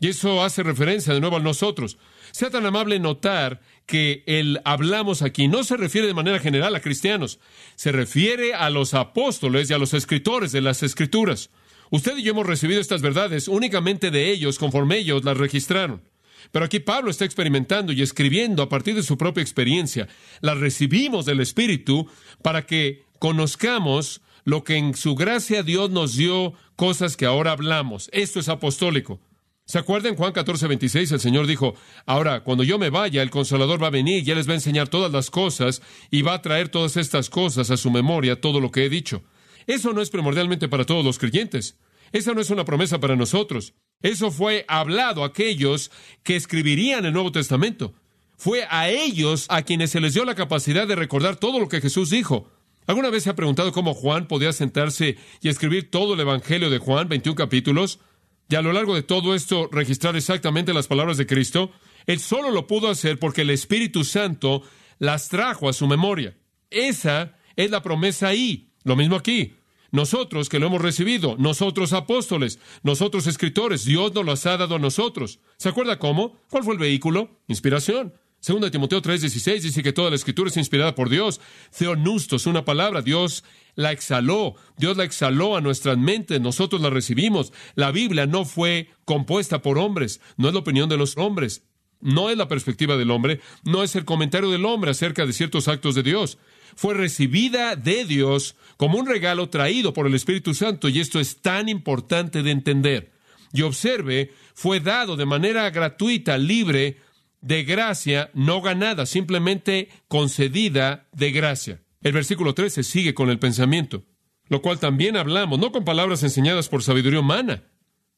Y 0.00 0.08
eso 0.08 0.42
hace 0.42 0.62
referencia 0.62 1.14
de 1.14 1.20
nuevo 1.20 1.36
a 1.36 1.40
nosotros. 1.40 1.96
Sea 2.32 2.50
tan 2.50 2.66
amable 2.66 2.98
notar 2.98 3.60
que 3.86 4.24
el 4.26 4.60
hablamos 4.64 5.22
aquí 5.22 5.48
no 5.48 5.64
se 5.64 5.76
refiere 5.76 6.06
de 6.06 6.14
manera 6.14 6.38
general 6.38 6.74
a 6.74 6.80
cristianos, 6.80 7.38
se 7.76 7.92
refiere 7.92 8.54
a 8.54 8.70
los 8.70 8.94
apóstoles 8.94 9.70
y 9.70 9.74
a 9.74 9.78
los 9.78 9.94
escritores 9.94 10.50
de 10.50 10.60
las 10.60 10.82
escrituras. 10.82 11.50
Usted 11.90 12.16
y 12.16 12.22
yo 12.22 12.32
hemos 12.32 12.46
recibido 12.46 12.80
estas 12.80 13.02
verdades 13.02 13.48
únicamente 13.48 14.10
de 14.10 14.30
ellos 14.30 14.58
conforme 14.58 14.98
ellos 14.98 15.24
las 15.24 15.36
registraron. 15.36 16.02
Pero 16.50 16.64
aquí 16.64 16.80
Pablo 16.80 17.10
está 17.10 17.24
experimentando 17.24 17.92
y 17.92 18.02
escribiendo 18.02 18.62
a 18.62 18.68
partir 18.68 18.94
de 18.94 19.02
su 19.02 19.16
propia 19.16 19.42
experiencia. 19.42 20.08
Las 20.40 20.58
recibimos 20.58 21.26
del 21.26 21.40
Espíritu 21.40 22.08
para 22.42 22.66
que 22.66 23.04
conozcamos 23.18 24.22
lo 24.44 24.64
que 24.64 24.76
en 24.76 24.94
su 24.94 25.14
gracia 25.14 25.62
Dios 25.62 25.90
nos 25.90 26.16
dio, 26.16 26.54
cosas 26.76 27.16
que 27.16 27.26
ahora 27.26 27.52
hablamos. 27.52 28.10
Esto 28.12 28.40
es 28.40 28.48
apostólico. 28.48 29.20
¿Se 29.64 29.78
acuerdan 29.78 30.16
Juan 30.16 30.32
14, 30.32 30.66
26? 30.66 31.12
El 31.12 31.20
Señor 31.20 31.46
dijo, 31.46 31.74
ahora, 32.04 32.42
cuando 32.42 32.64
yo 32.64 32.78
me 32.78 32.90
vaya, 32.90 33.22
el 33.22 33.30
consolador 33.30 33.82
va 33.82 33.86
a 33.86 33.90
venir 33.90 34.26
y 34.26 34.30
Él 34.30 34.38
les 34.38 34.48
va 34.48 34.52
a 34.52 34.56
enseñar 34.56 34.88
todas 34.88 35.12
las 35.12 35.30
cosas 35.30 35.82
y 36.10 36.22
va 36.22 36.34
a 36.34 36.42
traer 36.42 36.68
todas 36.68 36.96
estas 36.96 37.30
cosas 37.30 37.70
a 37.70 37.76
su 37.76 37.90
memoria, 37.90 38.40
todo 38.40 38.60
lo 38.60 38.72
que 38.72 38.84
he 38.84 38.88
dicho. 38.88 39.22
Eso 39.66 39.92
no 39.92 40.02
es 40.02 40.10
primordialmente 40.10 40.68
para 40.68 40.84
todos 40.84 41.04
los 41.04 41.18
creyentes. 41.18 41.78
Esa 42.10 42.34
no 42.34 42.40
es 42.40 42.50
una 42.50 42.64
promesa 42.64 42.98
para 42.98 43.14
nosotros. 43.14 43.74
Eso 44.02 44.30
fue 44.30 44.64
hablado 44.68 45.22
a 45.22 45.28
aquellos 45.28 45.90
que 46.22 46.36
escribirían 46.36 47.04
el 47.04 47.12
Nuevo 47.12 47.32
Testamento. 47.32 47.94
Fue 48.36 48.66
a 48.68 48.88
ellos 48.88 49.46
a 49.48 49.62
quienes 49.62 49.90
se 49.90 50.00
les 50.00 50.14
dio 50.14 50.24
la 50.24 50.34
capacidad 50.34 50.86
de 50.86 50.96
recordar 50.96 51.36
todo 51.36 51.60
lo 51.60 51.68
que 51.68 51.80
Jesús 51.80 52.10
dijo. 52.10 52.50
¿Alguna 52.86 53.10
vez 53.10 53.22
se 53.22 53.30
ha 53.30 53.36
preguntado 53.36 53.70
cómo 53.70 53.94
Juan 53.94 54.26
podía 54.26 54.52
sentarse 54.52 55.16
y 55.40 55.48
escribir 55.48 55.90
todo 55.90 56.14
el 56.14 56.20
Evangelio 56.20 56.68
de 56.68 56.78
Juan, 56.78 57.08
21 57.08 57.36
capítulos, 57.36 58.00
y 58.48 58.56
a 58.56 58.62
lo 58.62 58.72
largo 58.72 58.94
de 58.94 59.04
todo 59.04 59.36
esto 59.36 59.68
registrar 59.70 60.16
exactamente 60.16 60.74
las 60.74 60.88
palabras 60.88 61.16
de 61.16 61.26
Cristo? 61.26 61.70
Él 62.06 62.18
solo 62.18 62.50
lo 62.50 62.66
pudo 62.66 62.88
hacer 62.88 63.20
porque 63.20 63.42
el 63.42 63.50
Espíritu 63.50 64.02
Santo 64.02 64.62
las 64.98 65.28
trajo 65.28 65.68
a 65.68 65.72
su 65.72 65.86
memoria. 65.86 66.36
Esa 66.70 67.36
es 67.54 67.70
la 67.70 67.82
promesa 67.82 68.28
ahí. 68.28 68.72
Lo 68.82 68.96
mismo 68.96 69.14
aquí. 69.14 69.54
Nosotros 69.92 70.48
que 70.48 70.58
lo 70.58 70.68
hemos 70.68 70.80
recibido, 70.80 71.36
nosotros 71.38 71.92
apóstoles, 71.92 72.58
nosotros 72.82 73.26
escritores, 73.26 73.84
Dios 73.84 74.14
nos 74.14 74.24
los 74.24 74.46
ha 74.46 74.56
dado 74.56 74.76
a 74.76 74.78
nosotros. 74.78 75.38
¿Se 75.58 75.68
acuerda 75.68 75.98
cómo? 75.98 76.40
¿Cuál 76.50 76.64
fue 76.64 76.72
el 76.72 76.80
vehículo? 76.80 77.42
Inspiración. 77.46 78.14
Segundo 78.40 78.66
de 78.66 78.70
Timoteo 78.70 79.02
3:16 79.02 79.60
dice 79.60 79.82
que 79.82 79.92
toda 79.92 80.08
la 80.08 80.16
escritura 80.16 80.48
es 80.48 80.56
inspirada 80.56 80.94
por 80.94 81.10
Dios. 81.10 81.42
Theonustos, 81.78 82.46
una 82.46 82.64
palabra, 82.64 83.02
Dios 83.02 83.44
la 83.74 83.92
exhaló, 83.92 84.56
Dios 84.78 84.96
la 84.96 85.04
exhaló 85.04 85.56
a 85.56 85.60
nuestras 85.60 85.98
mentes, 85.98 86.40
nosotros 86.40 86.80
la 86.80 86.90
recibimos. 86.90 87.52
La 87.74 87.92
Biblia 87.92 88.26
no 88.26 88.46
fue 88.46 88.88
compuesta 89.04 89.60
por 89.60 89.78
hombres, 89.78 90.20
no 90.38 90.48
es 90.48 90.54
la 90.54 90.60
opinión 90.60 90.88
de 90.88 90.96
los 90.96 91.18
hombres, 91.18 91.64
no 92.02 92.28
es 92.28 92.36
la 92.36 92.48
perspectiva 92.48 92.96
del 92.98 93.10
hombre, 93.10 93.40
no 93.64 93.82
es 93.82 93.96
el 93.96 94.04
comentario 94.04 94.50
del 94.50 94.66
hombre 94.66 94.90
acerca 94.90 95.24
de 95.24 95.32
ciertos 95.32 95.68
actos 95.68 95.94
de 95.94 96.02
Dios 96.02 96.38
fue 96.74 96.94
recibida 96.94 97.76
de 97.76 98.04
Dios 98.04 98.56
como 98.76 98.98
un 98.98 99.06
regalo 99.06 99.48
traído 99.48 99.92
por 99.92 100.06
el 100.06 100.14
Espíritu 100.14 100.54
Santo, 100.54 100.88
y 100.88 101.00
esto 101.00 101.20
es 101.20 101.40
tan 101.40 101.68
importante 101.68 102.42
de 102.42 102.50
entender. 102.50 103.12
Y 103.52 103.62
observe, 103.62 104.32
fue 104.54 104.80
dado 104.80 105.16
de 105.16 105.26
manera 105.26 105.68
gratuita, 105.70 106.38
libre, 106.38 106.98
de 107.40 107.64
gracia, 107.64 108.30
no 108.34 108.62
ganada, 108.62 109.04
simplemente 109.04 109.88
concedida 110.08 111.08
de 111.12 111.32
gracia. 111.32 111.82
El 112.02 112.12
versículo 112.12 112.54
13 112.54 112.82
sigue 112.82 113.14
con 113.14 113.30
el 113.30 113.38
pensamiento, 113.38 114.04
lo 114.48 114.62
cual 114.62 114.78
también 114.78 115.16
hablamos, 115.16 115.58
no 115.58 115.70
con 115.70 115.84
palabras 115.84 116.22
enseñadas 116.22 116.68
por 116.68 116.82
sabiduría 116.82 117.20
humana, 117.20 117.64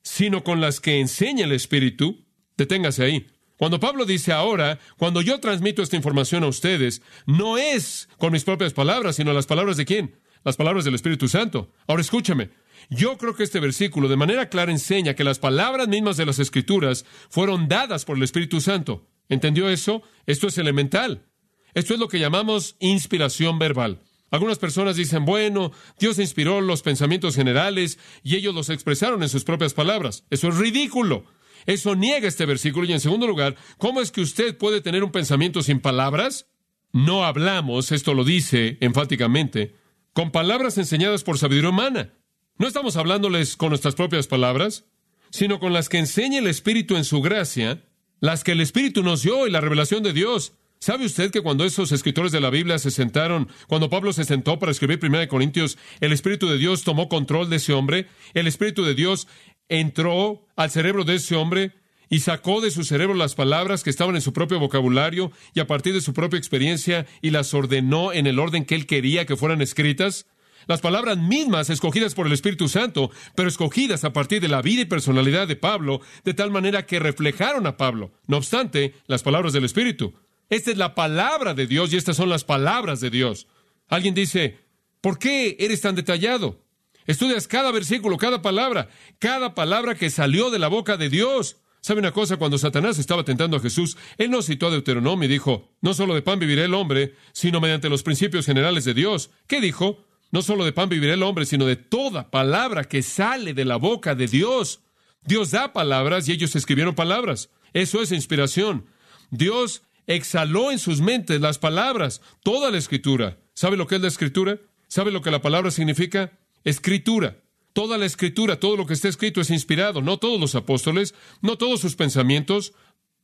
sino 0.02 0.44
con 0.44 0.60
las 0.60 0.80
que 0.80 1.00
enseña 1.00 1.44
el 1.44 1.52
Espíritu. 1.52 2.24
Deténgase 2.56 3.04
ahí. 3.04 3.26
Cuando 3.64 3.80
Pablo 3.80 4.04
dice 4.04 4.30
ahora, 4.30 4.78
cuando 4.98 5.22
yo 5.22 5.40
transmito 5.40 5.82
esta 5.82 5.96
información 5.96 6.44
a 6.44 6.48
ustedes, 6.48 7.00
no 7.24 7.56
es 7.56 8.10
con 8.18 8.30
mis 8.30 8.44
propias 8.44 8.74
palabras, 8.74 9.16
sino 9.16 9.32
las 9.32 9.46
palabras 9.46 9.78
de 9.78 9.86
quién? 9.86 10.20
Las 10.44 10.58
palabras 10.58 10.84
del 10.84 10.94
Espíritu 10.94 11.28
Santo. 11.28 11.72
Ahora 11.86 12.02
escúchame. 12.02 12.50
Yo 12.90 13.16
creo 13.16 13.34
que 13.34 13.42
este 13.42 13.60
versículo 13.60 14.08
de 14.08 14.18
manera 14.18 14.50
clara 14.50 14.70
enseña 14.70 15.14
que 15.14 15.24
las 15.24 15.38
palabras 15.38 15.88
mismas 15.88 16.18
de 16.18 16.26
las 16.26 16.40
Escrituras 16.40 17.06
fueron 17.30 17.66
dadas 17.66 18.04
por 18.04 18.18
el 18.18 18.22
Espíritu 18.24 18.60
Santo. 18.60 19.08
¿Entendió 19.30 19.70
eso? 19.70 20.02
Esto 20.26 20.48
es 20.48 20.58
elemental. 20.58 21.24
Esto 21.72 21.94
es 21.94 22.00
lo 22.00 22.08
que 22.08 22.18
llamamos 22.18 22.76
inspiración 22.80 23.58
verbal. 23.58 24.02
Algunas 24.30 24.58
personas 24.58 24.96
dicen, 24.96 25.24
bueno, 25.24 25.72
Dios 25.98 26.18
inspiró 26.18 26.60
los 26.60 26.82
pensamientos 26.82 27.34
generales 27.34 27.98
y 28.22 28.36
ellos 28.36 28.54
los 28.54 28.68
expresaron 28.68 29.22
en 29.22 29.30
sus 29.30 29.44
propias 29.44 29.72
palabras. 29.72 30.26
Eso 30.28 30.48
es 30.48 30.58
ridículo. 30.58 31.24
Eso 31.66 31.94
niega 31.94 32.28
este 32.28 32.46
versículo. 32.46 32.86
Y 32.86 32.92
en 32.92 33.00
segundo 33.00 33.26
lugar, 33.26 33.56
¿cómo 33.78 34.00
es 34.00 34.10
que 34.10 34.20
usted 34.20 34.56
puede 34.56 34.80
tener 34.80 35.04
un 35.04 35.12
pensamiento 35.12 35.62
sin 35.62 35.80
palabras? 35.80 36.46
No 36.92 37.24
hablamos, 37.24 37.90
esto 37.90 38.14
lo 38.14 38.24
dice 38.24 38.78
enfáticamente, 38.80 39.74
con 40.12 40.30
palabras 40.30 40.78
enseñadas 40.78 41.24
por 41.24 41.38
sabiduría 41.38 41.70
humana. 41.70 42.12
No 42.56 42.68
estamos 42.68 42.96
hablándoles 42.96 43.56
con 43.56 43.70
nuestras 43.70 43.96
propias 43.96 44.28
palabras, 44.28 44.84
sino 45.30 45.58
con 45.58 45.72
las 45.72 45.88
que 45.88 45.98
enseña 45.98 46.38
el 46.38 46.46
Espíritu 46.46 46.96
en 46.96 47.04
su 47.04 47.20
gracia, 47.20 47.82
las 48.20 48.44
que 48.44 48.52
el 48.52 48.60
Espíritu 48.60 49.02
nos 49.02 49.22
dio 49.22 49.48
y 49.48 49.50
la 49.50 49.60
revelación 49.60 50.04
de 50.04 50.12
Dios. 50.12 50.52
¿Sabe 50.78 51.06
usted 51.06 51.30
que 51.30 51.40
cuando 51.40 51.64
esos 51.64 51.92
escritores 51.92 52.30
de 52.30 52.40
la 52.40 52.50
Biblia 52.50 52.78
se 52.78 52.90
sentaron, 52.90 53.48
cuando 53.68 53.88
Pablo 53.88 54.12
se 54.12 54.24
sentó 54.24 54.58
para 54.58 54.70
escribir 54.70 55.00
1 55.02 55.28
Corintios, 55.28 55.78
el 56.00 56.12
Espíritu 56.12 56.46
de 56.46 56.58
Dios 56.58 56.84
tomó 56.84 57.08
control 57.08 57.48
de 57.48 57.56
ese 57.56 57.72
hombre? 57.72 58.06
El 58.34 58.46
Espíritu 58.46 58.84
de 58.84 58.94
Dios 58.94 59.26
entró 59.68 60.46
al 60.56 60.70
cerebro 60.70 61.04
de 61.04 61.16
ese 61.16 61.36
hombre 61.36 61.72
y 62.08 62.20
sacó 62.20 62.60
de 62.60 62.70
su 62.70 62.84
cerebro 62.84 63.14
las 63.14 63.34
palabras 63.34 63.82
que 63.82 63.90
estaban 63.90 64.14
en 64.14 64.20
su 64.20 64.32
propio 64.32 64.60
vocabulario 64.60 65.32
y 65.54 65.60
a 65.60 65.66
partir 65.66 65.94
de 65.94 66.00
su 66.00 66.12
propia 66.12 66.38
experiencia 66.38 67.06
y 67.22 67.30
las 67.30 67.54
ordenó 67.54 68.12
en 68.12 68.26
el 68.26 68.38
orden 68.38 68.64
que 68.64 68.74
él 68.74 68.86
quería 68.86 69.26
que 69.26 69.36
fueran 69.36 69.62
escritas. 69.62 70.26
Las 70.66 70.80
palabras 70.80 71.18
mismas 71.18 71.68
escogidas 71.68 72.14
por 72.14 72.26
el 72.26 72.32
Espíritu 72.32 72.68
Santo, 72.68 73.10
pero 73.34 73.48
escogidas 73.48 74.04
a 74.04 74.12
partir 74.12 74.40
de 74.40 74.48
la 74.48 74.62
vida 74.62 74.82
y 74.82 74.86
personalidad 74.86 75.46
de 75.46 75.56
Pablo, 75.56 76.00
de 76.24 76.34
tal 76.34 76.50
manera 76.50 76.86
que 76.86 77.00
reflejaron 77.00 77.66
a 77.66 77.76
Pablo. 77.76 78.12
No 78.26 78.38
obstante, 78.38 78.94
las 79.06 79.22
palabras 79.22 79.52
del 79.52 79.64
Espíritu. 79.64 80.14
Esta 80.48 80.70
es 80.70 80.76
la 80.76 80.94
palabra 80.94 81.54
de 81.54 81.66
Dios 81.66 81.92
y 81.92 81.96
estas 81.96 82.16
son 82.16 82.28
las 82.28 82.44
palabras 82.44 83.00
de 83.00 83.10
Dios. 83.10 83.46
Alguien 83.88 84.14
dice, 84.14 84.58
¿por 85.00 85.18
qué 85.18 85.56
eres 85.58 85.80
tan 85.80 85.94
detallado? 85.94 86.63
Estudias 87.06 87.48
cada 87.48 87.70
versículo, 87.70 88.16
cada 88.16 88.42
palabra, 88.42 88.88
cada 89.18 89.54
palabra 89.54 89.94
que 89.94 90.10
salió 90.10 90.50
de 90.50 90.58
la 90.58 90.68
boca 90.68 90.96
de 90.96 91.10
Dios. 91.10 91.56
¿Sabe 91.80 92.00
una 92.00 92.12
cosa? 92.12 92.38
Cuando 92.38 92.56
Satanás 92.56 92.98
estaba 92.98 93.24
tentando 93.24 93.58
a 93.58 93.60
Jesús, 93.60 93.98
él 94.16 94.30
no 94.30 94.40
citó 94.40 94.68
a 94.68 94.70
Deuteronomio 94.70 95.26
y 95.26 95.32
dijo, 95.32 95.70
no 95.82 95.92
solo 95.92 96.14
de 96.14 96.22
pan 96.22 96.38
vivirá 96.38 96.64
el 96.64 96.72
hombre, 96.72 97.14
sino 97.32 97.60
mediante 97.60 97.90
los 97.90 98.02
principios 98.02 98.46
generales 98.46 98.86
de 98.86 98.94
Dios. 98.94 99.30
¿Qué 99.46 99.60
dijo? 99.60 100.02
No 100.30 100.40
solo 100.40 100.64
de 100.64 100.72
pan 100.72 100.88
vivirá 100.88 101.12
el 101.12 101.22
hombre, 101.22 101.44
sino 101.44 101.66
de 101.66 101.76
toda 101.76 102.30
palabra 102.30 102.84
que 102.84 103.02
sale 103.02 103.52
de 103.52 103.66
la 103.66 103.76
boca 103.76 104.14
de 104.14 104.28
Dios. 104.28 104.80
Dios 105.26 105.50
da 105.50 105.74
palabras 105.74 106.26
y 106.26 106.32
ellos 106.32 106.56
escribieron 106.56 106.94
palabras. 106.94 107.50
Eso 107.74 108.00
es 108.00 108.12
inspiración. 108.12 108.86
Dios 109.30 109.82
exhaló 110.06 110.70
en 110.70 110.78
sus 110.78 111.02
mentes 111.02 111.40
las 111.40 111.58
palabras, 111.58 112.22
toda 112.42 112.70
la 112.70 112.78
escritura. 112.78 113.38
¿Sabe 113.52 113.76
lo 113.76 113.86
que 113.86 113.96
es 113.96 114.00
la 114.00 114.08
escritura? 114.08 114.58
¿Sabe 114.88 115.10
lo 115.10 115.20
que 115.20 115.30
la 115.30 115.42
palabra 115.42 115.70
significa? 115.70 116.32
Escritura. 116.64 117.42
Toda 117.72 117.98
la 117.98 118.06
escritura, 118.06 118.60
todo 118.60 118.76
lo 118.76 118.86
que 118.86 118.94
está 118.94 119.08
escrito 119.08 119.40
es 119.40 119.50
inspirado. 119.50 120.00
No 120.00 120.18
todos 120.18 120.40
los 120.40 120.54
apóstoles, 120.54 121.14
no 121.42 121.58
todos 121.58 121.80
sus 121.80 121.96
pensamientos, 121.96 122.72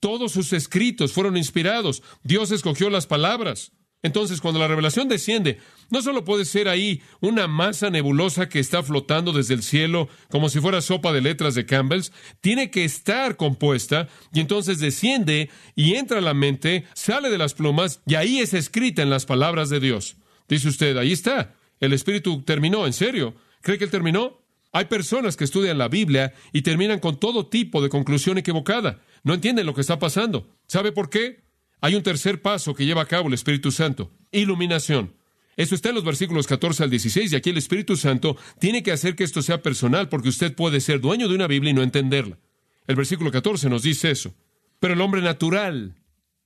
todos 0.00 0.32
sus 0.32 0.52
escritos 0.52 1.12
fueron 1.12 1.36
inspirados. 1.36 2.02
Dios 2.22 2.50
escogió 2.50 2.90
las 2.90 3.06
palabras. 3.06 3.72
Entonces, 4.02 4.40
cuando 4.40 4.58
la 4.58 4.68
revelación 4.68 5.08
desciende, 5.08 5.58
no 5.90 6.00
solo 6.00 6.24
puede 6.24 6.46
ser 6.46 6.68
ahí 6.68 7.02
una 7.20 7.48
masa 7.48 7.90
nebulosa 7.90 8.48
que 8.48 8.58
está 8.58 8.82
flotando 8.82 9.32
desde 9.32 9.52
el 9.52 9.62
cielo 9.62 10.08
como 10.30 10.48
si 10.48 10.58
fuera 10.58 10.80
sopa 10.80 11.12
de 11.12 11.20
letras 11.20 11.54
de 11.54 11.66
Campbell's, 11.66 12.10
tiene 12.40 12.70
que 12.70 12.84
estar 12.84 13.36
compuesta 13.36 14.08
y 14.32 14.40
entonces 14.40 14.78
desciende 14.78 15.50
y 15.76 15.94
entra 15.96 16.18
a 16.18 16.22
la 16.22 16.32
mente, 16.32 16.86
sale 16.94 17.28
de 17.28 17.36
las 17.36 17.52
plumas 17.52 18.00
y 18.06 18.14
ahí 18.14 18.38
es 18.40 18.54
escrita 18.54 19.02
en 19.02 19.10
las 19.10 19.26
palabras 19.26 19.68
de 19.68 19.80
Dios. 19.80 20.16
Dice 20.48 20.68
usted, 20.68 20.96
ahí 20.96 21.12
está. 21.12 21.54
El 21.80 21.92
Espíritu 21.92 22.42
terminó, 22.42 22.86
¿en 22.86 22.92
serio? 22.92 23.34
¿Cree 23.62 23.78
que 23.78 23.84
él 23.84 23.90
terminó? 23.90 24.40
Hay 24.72 24.84
personas 24.84 25.36
que 25.36 25.44
estudian 25.44 25.78
la 25.78 25.88
Biblia 25.88 26.32
y 26.52 26.62
terminan 26.62 27.00
con 27.00 27.18
todo 27.18 27.48
tipo 27.48 27.82
de 27.82 27.88
conclusión 27.88 28.38
equivocada. 28.38 29.02
No 29.24 29.34
entienden 29.34 29.66
lo 29.66 29.74
que 29.74 29.80
está 29.80 29.98
pasando. 29.98 30.48
¿Sabe 30.66 30.92
por 30.92 31.10
qué? 31.10 31.42
Hay 31.80 31.94
un 31.94 32.02
tercer 32.02 32.40
paso 32.42 32.74
que 32.74 32.84
lleva 32.84 33.02
a 33.02 33.06
cabo 33.06 33.28
el 33.28 33.34
Espíritu 33.34 33.72
Santo. 33.72 34.12
Iluminación. 34.30 35.14
Eso 35.56 35.74
está 35.74 35.88
en 35.88 35.96
los 35.96 36.04
versículos 36.04 36.46
14 36.46 36.84
al 36.84 36.90
16 36.90 37.32
y 37.32 37.36
aquí 37.36 37.50
el 37.50 37.58
Espíritu 37.58 37.96
Santo 37.96 38.36
tiene 38.58 38.82
que 38.82 38.92
hacer 38.92 39.16
que 39.16 39.24
esto 39.24 39.42
sea 39.42 39.62
personal 39.62 40.08
porque 40.08 40.28
usted 40.28 40.54
puede 40.54 40.80
ser 40.80 41.00
dueño 41.00 41.28
de 41.28 41.34
una 41.34 41.48
Biblia 41.48 41.70
y 41.70 41.74
no 41.74 41.82
entenderla. 41.82 42.38
El 42.86 42.96
versículo 42.96 43.30
14 43.30 43.68
nos 43.68 43.82
dice 43.82 44.10
eso. 44.10 44.34
Pero 44.78 44.94
el 44.94 45.00
hombre 45.00 45.20
natural, 45.20 45.96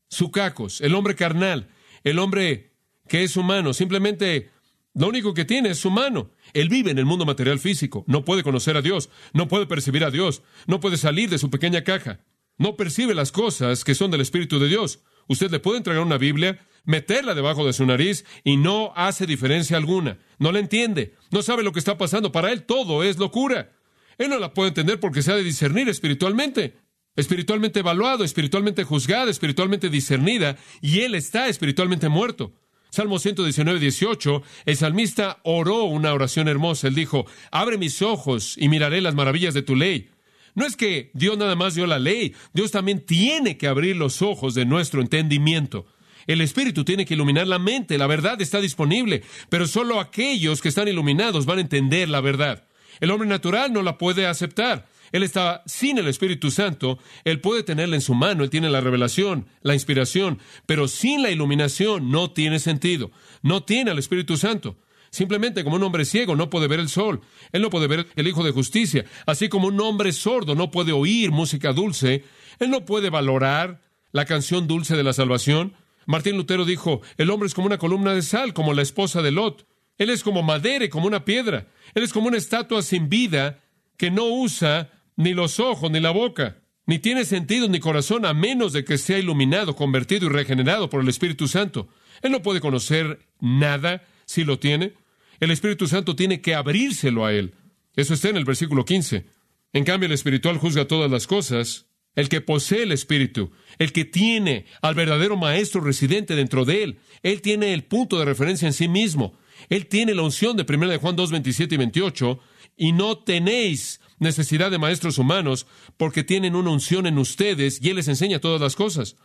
sucacos, 0.08 0.80
el 0.80 0.94
hombre 0.94 1.14
carnal, 1.14 1.68
el 2.02 2.18
hombre 2.18 2.72
que 3.06 3.22
es 3.22 3.36
humano, 3.36 3.74
simplemente 3.74 4.50
lo 4.94 5.09
único 5.09 5.35
que 5.35 5.44
tiene 5.44 5.70
es 5.70 5.85
humano. 5.85 6.30
Él 6.52 6.68
vive 6.68 6.90
en 6.90 6.98
el 6.98 7.04
mundo 7.04 7.26
material 7.26 7.59
físico, 7.59 8.04
no 8.07 8.24
puede 8.24 8.42
conocer 8.42 8.76
a 8.76 8.83
Dios, 8.83 9.11
no 9.33 9.48
puede 9.48 9.66
percibir 9.66 10.04
a 10.04 10.11
Dios, 10.11 10.42
no 10.66 10.80
puede 10.80 10.96
salir 10.96 11.28
de 11.28 11.38
su 11.38 11.50
pequeña 11.50 11.83
caja, 11.83 12.20
no 12.59 12.76
percibe 12.76 13.14
las 13.14 13.33
cosas 13.33 13.85
que 13.85 13.94
son 13.94 14.11
del 14.11 14.20
Espíritu 14.20 14.59
de 14.59 14.68
Dios. 14.68 15.00
Usted 15.26 15.50
le 15.50 15.59
puede 15.59 15.78
entregar 15.78 16.02
una 16.02 16.18
Biblia, 16.18 16.64
meterla 16.85 17.35
debajo 17.35 17.66
de 17.66 17.72
su 17.72 17.85
nariz 17.87 18.24
y 18.44 18.57
no 18.57 18.92
hace 18.94 19.26
diferencia 19.26 19.76
alguna. 19.76 20.18
No 20.38 20.52
la 20.52 20.61
entiende, 20.61 21.14
no 21.30 21.42
sabe 21.42 21.62
lo 21.62 21.72
que 21.72 21.78
está 21.78 21.98
pasando. 21.98 22.30
Para 22.30 22.52
él 22.52 22.64
todo 22.64 23.02
es 23.02 23.18
locura. 23.18 23.72
Él 24.18 24.30
no 24.30 24.38
la 24.38 24.54
puede 24.54 24.68
entender 24.68 25.00
porque 25.00 25.22
se 25.22 25.33
ha 25.33 25.37
de 25.37 25.42
discernir 25.42 25.88
espiritualmente. 25.88 26.76
Espiritualmente 27.16 27.80
evaluado, 27.80 28.24
espiritualmente 28.24 28.85
juzgada, 28.85 29.30
espiritualmente 29.30 29.88
discernida, 29.88 30.57
y 30.80 31.00
él 31.00 31.14
está 31.14 31.46
espiritualmente 31.46 32.09
muerto. 32.09 32.52
Salmo 32.94 33.18
119, 33.18 33.80
18, 33.80 34.42
el 34.66 34.76
salmista 34.76 35.40
oró 35.42 35.83
una 35.83 36.12
oración 36.14 36.46
hermosa. 36.46 36.87
Él 36.87 36.94
dijo, 36.94 37.26
abre 37.50 37.76
mis 37.76 38.02
ojos 38.02 38.54
y 38.57 38.68
miraré 38.68 39.00
las 39.00 39.16
maravillas 39.16 39.52
de 39.52 39.62
tu 39.62 39.74
ley. 39.74 40.11
No 40.54 40.64
es 40.64 40.76
que 40.76 41.11
Dios 41.12 41.37
nada 41.37 41.57
más 41.57 41.74
dio 41.74 41.88
la 41.88 41.98
ley, 41.98 42.37
Dios 42.52 42.70
también 42.70 43.04
tiene 43.04 43.59
que 43.59 43.66
abrir 43.66 43.96
los 43.96 44.22
ojos 44.22 44.54
de 44.54 44.64
nuestro 44.64 45.00
entendimiento. 45.00 45.87
El 46.28 46.40
Espíritu 46.40 46.85
tiene 46.85 47.04
que 47.04 47.14
iluminar 47.14 47.48
la 47.48 47.59
mente, 47.59 47.98
la 47.98 48.07
verdad 48.07 48.40
está 48.40 48.61
disponible, 48.61 49.24
pero 49.48 49.66
solo 49.66 49.98
aquellos 49.98 50.62
que 50.62 50.68
están 50.68 50.87
iluminados 50.87 51.46
van 51.46 51.59
a 51.59 51.62
entender 51.62 52.09
la 52.09 52.20
verdad. 52.20 52.68
El 53.00 53.11
hombre 53.11 53.28
natural 53.28 53.72
no 53.72 53.83
la 53.83 53.98
puede 53.98 54.28
aceptar. 54.28 54.87
Él 55.14 55.22
está 55.22 55.62
sin 55.64 55.96
el 55.98 56.09
Espíritu 56.09 56.50
Santo, 56.50 56.98
Él 57.22 57.40
puede 57.40 57.62
tenerla 57.62 57.94
en 57.94 58.00
su 58.00 58.14
mano, 58.14 58.42
Él 58.42 58.50
tiene 58.50 58.68
la 58.68 58.81
revelación, 58.81 59.46
la 59.62 59.74
inspiración, 59.74 60.40
pero 60.66 60.88
sin 60.88 61.22
la 61.22 61.31
iluminación 61.31 62.11
no 62.11 62.33
tiene 62.33 62.59
sentido. 62.59 63.12
No 63.40 63.62
tiene 63.62 63.92
al 63.92 64.00
Espíritu 64.00 64.37
Santo. 64.37 64.77
Simplemente 65.11 65.62
como 65.62 65.77
un 65.77 65.85
hombre 65.85 66.05
ciego 66.05 66.35
no 66.35 66.50
puede 66.50 66.66
ver 66.66 66.81
el 66.81 66.88
sol, 66.88 67.20
él 67.53 67.62
no 67.62 67.70
puede 67.70 67.87
ver 67.87 68.09
el 68.16 68.27
Hijo 68.27 68.42
de 68.42 68.50
Justicia, 68.50 69.05
así 69.24 69.48
como 69.48 69.68
un 69.68 69.81
hombre 69.81 70.11
sordo 70.11 70.57
no 70.57 70.72
puede 70.72 70.90
oír 70.90 71.31
música 71.31 71.72
dulce, 71.72 72.24
él 72.59 72.70
no 72.70 72.85
puede 72.85 73.09
valorar 73.09 73.83
la 74.11 74.24
canción 74.24 74.66
dulce 74.66 74.96
de 74.96 75.05
la 75.05 75.12
salvación. 75.12 75.74
Martín 76.07 76.37
Lutero 76.37 76.64
dijo, 76.64 77.03
el 77.18 77.31
hombre 77.31 77.46
es 77.46 77.55
como 77.55 77.68
una 77.68 77.79
columna 77.79 78.14
de 78.14 78.22
sal, 78.22 78.53
como 78.53 78.74
la 78.74 78.83
esposa 78.83 79.22
de 79.22 79.31
Lot. 79.31 79.64
Él 79.96 80.11
es 80.11 80.24
como 80.24 80.42
madera 80.42 80.87
y 80.87 80.88
como 80.88 81.07
una 81.07 81.24
piedra. 81.24 81.68
Él 81.94 82.03
es 82.03 82.12
como 82.12 82.27
una 82.27 82.37
estatua 82.37 82.83
sin 82.83 83.09
vida 83.09 83.61
que 83.96 84.11
no 84.11 84.24
usa 84.24 84.90
ni 85.16 85.35
los 85.35 85.61
ojos, 85.61 85.90
ni 85.90 86.00
la 86.00 86.11
boca, 86.11 86.59
ni 86.87 86.98
tiene 86.98 87.24
sentido 87.24 87.68
ni 87.68 87.81
corazón 87.81 88.27
a 88.27 88.35
menos 88.35 88.72
de 88.72 88.85
que 88.85 88.98
sea 88.98 89.18
iluminado, 89.18 89.74
convertido 89.74 90.27
y 90.27 90.31
regenerado 90.31 90.90
por 90.90 91.00
el 91.00 91.09
Espíritu 91.09 91.48
Santo. 91.48 91.88
Él 92.22 92.33
no 92.33 92.42
puede 92.42 92.61
conocer 92.61 93.20
nada 93.40 94.05
si 94.27 94.44
lo 94.44 94.59
tiene. 94.59 94.92
El 95.40 95.50
Espíritu 95.50 95.87
Santo 95.87 96.14
tiene 96.14 96.40
que 96.40 96.55
abrírselo 96.55 97.24
a 97.24 97.33
él. 97.33 97.55
Eso 97.96 98.14
está 98.14 98.29
en 98.29 98.37
el 98.37 98.44
versículo 98.44 98.85
15. 98.85 99.27
En 99.72 99.85
cambio, 99.85 100.07
el 100.07 100.12
espiritual 100.12 100.59
juzga 100.59 100.87
todas 100.87 101.11
las 101.11 101.27
cosas. 101.27 101.87
El 102.14 102.29
que 102.29 102.40
posee 102.40 102.85
el 102.85 102.92
Espíritu, 102.92 103.50
el 103.79 103.92
que 103.92 104.05
tiene 104.05 104.66
al 104.83 104.94
verdadero 104.94 105.37
Maestro 105.37 105.81
residente 105.81 106.37
dentro 106.37 106.64
de 106.64 106.85
él, 106.85 106.98
él 107.22 107.40
tiene 107.40 107.72
el 107.72 107.83
punto 107.83 108.18
de 108.18 108.24
referencia 108.24 108.68
en 108.68 108.72
sí 108.72 108.87
mismo. 108.87 109.37
Él 109.68 109.87
tiene 109.87 110.14
la 110.14 110.22
unción 110.22 110.57
de 110.57 110.64
1 110.68 110.88
de 110.88 110.98
Juan 110.98 111.16
2, 111.16 111.33
27 111.33 111.74
y 111.74 111.79
28, 111.79 112.40
y 112.77 112.92
no 112.92 113.18
tenéis 113.18 114.00
necesidad 114.18 114.70
de 114.70 114.79
maestros 114.79 115.18
humanos, 115.18 115.66
porque 115.96 116.24
tienen 116.24 116.57
una 116.57 116.70
unción 116.70 117.07
en 117.07 117.18
ustedes 117.18 117.81
y 117.83 117.90
Él 117.90 117.96
les 117.96 118.09
enseña 118.09 118.40
todas 118.40 118.61
las 118.61 118.77
cosas. 118.77 119.16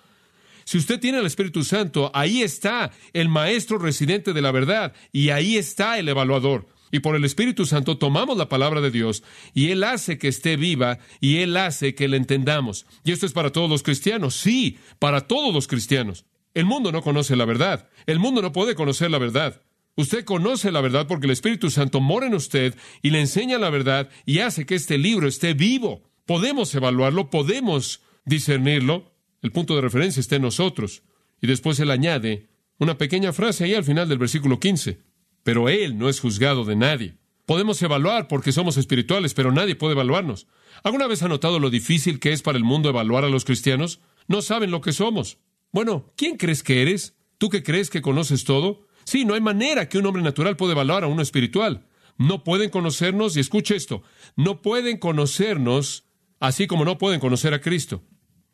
Si 0.66 0.78
usted 0.78 1.00
tiene 1.00 1.20
el 1.20 1.26
Espíritu 1.26 1.64
Santo, 1.64 2.12
ahí 2.14 2.44
está 2.44 2.92
el 3.14 3.28
maestro 3.28 3.80
residente 3.80 4.34
de 4.34 4.42
la 4.42 4.52
verdad 4.52 4.94
y 5.12 5.30
ahí 5.30 5.58
está 5.58 5.98
el 5.98 6.08
evaluador. 6.10 6.68
Y 6.92 7.00
por 7.00 7.16
el 7.16 7.26
Espíritu 7.26 7.66
Santo 7.66 7.98
tomamos 7.98 8.38
la 8.38 8.50
palabra 8.50 8.82
de 8.82 8.92
Dios 8.92 9.24
y 9.54 9.72
Él 9.72 9.84
hace 9.84 10.18
que 10.18 10.28
esté 10.28 10.58
viva 10.58 11.00
y 11.20 11.38
Él 11.38 11.58
hace 11.58 11.96
que 11.96 12.08
la 12.08 12.18
entendamos. 12.18 12.86
Y 13.04 13.12
esto 13.12 13.26
es 13.26 13.34
para 13.34 13.52
todos 13.52 13.70
los 13.70 13.84
cristianos, 13.84 14.36
sí, 14.36 14.78
para 15.00 15.22
todos 15.22 15.54
los 15.54 15.68
cristianos. 15.68 16.26
El 16.54 16.66
mundo 16.66 16.92
no 16.92 17.02
conoce 17.02 17.36
la 17.36 17.46
verdad, 17.46 17.90
el 18.06 18.20
mundo 18.20 18.42
no 18.42 18.52
puede 18.52 18.76
conocer 18.76 19.12
la 19.12 19.20
verdad. 19.20 19.62
Usted 20.00 20.24
conoce 20.24 20.72
la 20.72 20.80
verdad 20.80 21.08
porque 21.08 21.26
el 21.26 21.34
Espíritu 21.34 21.70
Santo 21.70 22.00
mora 22.00 22.26
en 22.26 22.34
usted 22.34 22.74
y 23.02 23.10
le 23.10 23.20
enseña 23.20 23.58
la 23.58 23.70
verdad 23.70 24.10
y 24.26 24.40
hace 24.40 24.66
que 24.66 24.76
este 24.76 24.98
libro 24.98 25.28
esté 25.28 25.54
vivo. 25.54 26.04
Podemos 26.26 26.74
evaluarlo, 26.74 27.30
podemos 27.30 28.00
discernirlo. 28.24 29.12
El 29.42 29.52
punto 29.52 29.76
de 29.76 29.82
referencia 29.82 30.22
está 30.22 30.38
en 30.38 30.44
nosotros. 30.44 31.04
Y 31.42 31.48
después 31.48 31.82
él 31.82 31.92
añade 31.92 32.48
una 32.78 32.98
pequeña 32.98 33.34
frase 33.34 33.66
ahí 33.66 33.74
al 33.74 33.84
final 33.84 34.08
del 34.08 34.20
versículo 34.20 34.62
15. 34.62 35.02
Pero 35.44 35.68
él 35.68 35.98
no 35.98 36.08
es 36.08 36.22
juzgado 36.22 36.64
de 36.64 36.78
nadie. 36.78 37.18
Podemos 37.46 37.82
evaluar 37.82 38.30
porque 38.30 38.54
somos 38.54 38.78
espirituales, 38.78 39.34
pero 39.34 39.52
nadie 39.52 39.76
puede 39.76 39.96
evaluarnos. 39.96 40.48
¿Alguna 40.82 41.08
vez 41.08 41.24
ha 41.24 41.28
notado 41.28 41.60
lo 41.60 41.70
difícil 41.70 42.22
que 42.22 42.32
es 42.32 42.42
para 42.42 42.58
el 42.58 42.64
mundo 42.64 42.88
evaluar 42.88 43.26
a 43.26 43.30
los 43.30 43.44
cristianos? 43.44 44.00
No 44.30 44.42
saben 44.42 44.72
lo 44.72 44.80
que 44.80 44.94
somos. 44.94 45.40
Bueno, 45.74 46.14
¿quién 46.16 46.38
crees 46.38 46.64
que 46.64 46.82
eres? 46.82 47.18
¿Tú 47.38 47.50
que 47.50 47.64
crees 47.64 47.90
que 47.90 48.02
conoces 48.02 48.46
todo? 48.46 48.88
Sí, 49.10 49.26
no 49.26 49.34
hay 49.34 49.42
manera 49.42 49.90
que 49.90 49.98
un 49.98 50.06
hombre 50.06 50.22
natural 50.22 50.56
pueda 50.56 50.74
evaluar 50.74 51.04
a 51.04 51.08
uno 51.08 51.24
espiritual. 51.24 51.84
No 52.20 52.44
pueden 52.44 52.70
conocernos, 52.70 53.36
y 53.36 53.40
escuche 53.40 53.76
esto, 53.76 54.04
no 54.36 54.62
pueden 54.62 55.00
conocernos 55.00 56.06
así 56.40 56.68
como 56.68 56.86
no 56.86 57.00
pueden 57.00 57.20
conocer 57.20 57.56
a 57.56 57.60
Cristo. 57.60 58.04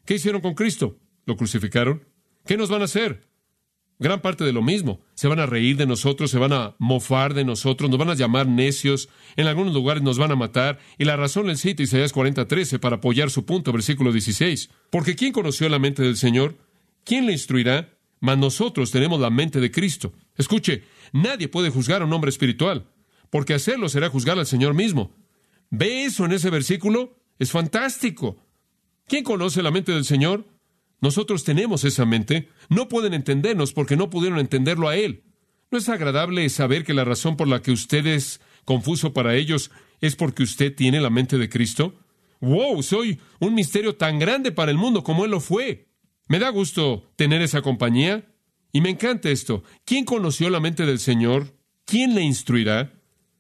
¿Qué 0.05 0.13
hicieron 0.13 0.39
con 0.39 0.53
Cristo? 0.53 0.97
¿Lo 1.25 1.35
crucificaron? 1.35 2.07
¿Qué 2.45 2.55
nos 2.55 2.69
van 2.69 2.83
a 2.83 2.85
hacer? 2.85 3.27
Gran 3.99 4.21
parte 4.21 4.45
de 4.45 4.53
lo 4.53 4.61
mismo. 4.61 5.01
Se 5.13 5.27
van 5.27 5.41
a 5.41 5.45
reír 5.45 5.75
de 5.75 5.87
nosotros, 5.87 6.31
se 6.31 6.39
van 6.39 6.53
a 6.53 6.77
mofar 6.79 7.33
de 7.33 7.43
nosotros, 7.43 7.89
nos 7.89 7.99
van 7.99 8.11
a 8.11 8.15
llamar 8.15 8.47
necios, 8.47 9.09
en 9.35 9.47
algunos 9.47 9.73
lugares 9.73 10.03
nos 10.03 10.17
van 10.17 10.31
a 10.31 10.37
matar, 10.37 10.79
y 10.97 11.03
la 11.03 11.17
razón 11.17 11.47
le 11.47 11.57
cita 11.57 11.83
Isaías 11.83 12.13
40:13 12.13 12.79
para 12.79 12.95
apoyar 12.95 13.29
su 13.29 13.43
punto, 13.43 13.73
versículo 13.73 14.13
16. 14.13 14.69
Porque 14.89 15.17
¿quién 15.17 15.33
conoció 15.33 15.67
la 15.67 15.79
mente 15.79 16.01
del 16.01 16.15
Señor? 16.15 16.55
¿Quién 17.03 17.25
le 17.25 17.33
instruirá? 17.33 17.89
Mas 18.21 18.37
nosotros 18.37 18.91
tenemos 18.91 19.19
la 19.19 19.29
mente 19.29 19.59
de 19.59 19.69
Cristo. 19.69 20.13
Escuche, 20.38 20.84
nadie 21.13 21.48
puede 21.48 21.69
juzgar 21.69 22.02
a 22.02 22.06
un 22.06 22.13
hombre 22.13 22.30
espiritual, 22.30 22.88
porque 23.30 23.54
hacerlo 23.54 23.89
será 23.89 24.10
juzgar 24.10 24.38
al 24.38 24.45
Señor 24.45 24.74
mismo. 24.74 25.15
¿Ve 25.69 26.06
eso 26.06 26.26
en 26.26 26.34
ese 26.34 26.50
versículo? 26.50 27.17
Es 27.39 27.52
fantástico. 27.52 28.38
¿Quién 29.08 29.24
conoce 29.24 29.62
la 29.62 29.71
mente 29.71 29.91
del 29.91 30.06
Señor? 30.06 30.45
Nosotros 31.02 31.43
tenemos 31.43 31.84
esa 31.84 32.06
mente. 32.06 32.50
No 32.69 32.88
pueden 32.88 33.13
entendernos 33.13 33.74
porque 33.74 33.95
no 33.95 34.10
pudieron 34.10 34.39
entenderlo 34.39 34.88
a 34.88 34.95
Él. 34.95 35.24
¿No 35.71 35.78
es 35.78 35.89
agradable 35.89 36.48
saber 36.50 36.84
que 36.84 36.93
la 36.93 37.04
razón 37.04 37.38
por 37.38 37.48
la 37.48 37.62
que 37.62 37.71
usted 37.71 38.06
es 38.08 38.39
confuso 38.63 39.13
para 39.13 39.36
ellos 39.36 39.71
es 40.02 40.15
porque 40.15 40.43
usted 40.43 40.74
tiene 40.74 41.02
la 41.02 41.10
mente 41.10 41.38
de 41.38 41.50
Cristo? 41.50 41.95
¡Wow! 42.39 42.84
Soy 42.84 43.19
un 43.39 43.54
misterio 43.54 43.95
tan 43.95 44.19
grande 44.19 44.52
para 44.52 44.71
el 44.71 44.78
mundo 44.78 45.04
como 45.04 45.26
Él 45.26 45.32
lo 45.32 45.39
fue. 45.39 45.88
Me 46.28 46.39
da 46.39 46.50
gusto 46.50 47.12
tener 47.15 47.41
esa 47.41 47.62
compañía 47.62 48.26
y 48.75 48.81
me 48.81 48.89
encanta 48.89 49.29
esto. 49.29 49.63
¿Quién 49.85 50.03
conoció 50.03 50.49
la 50.49 50.59
mente 50.59 50.85
del 50.85 50.99
Señor? 50.99 51.55
¿Quién 51.85 52.13
le 52.13 52.23
instruirá? 52.23 52.91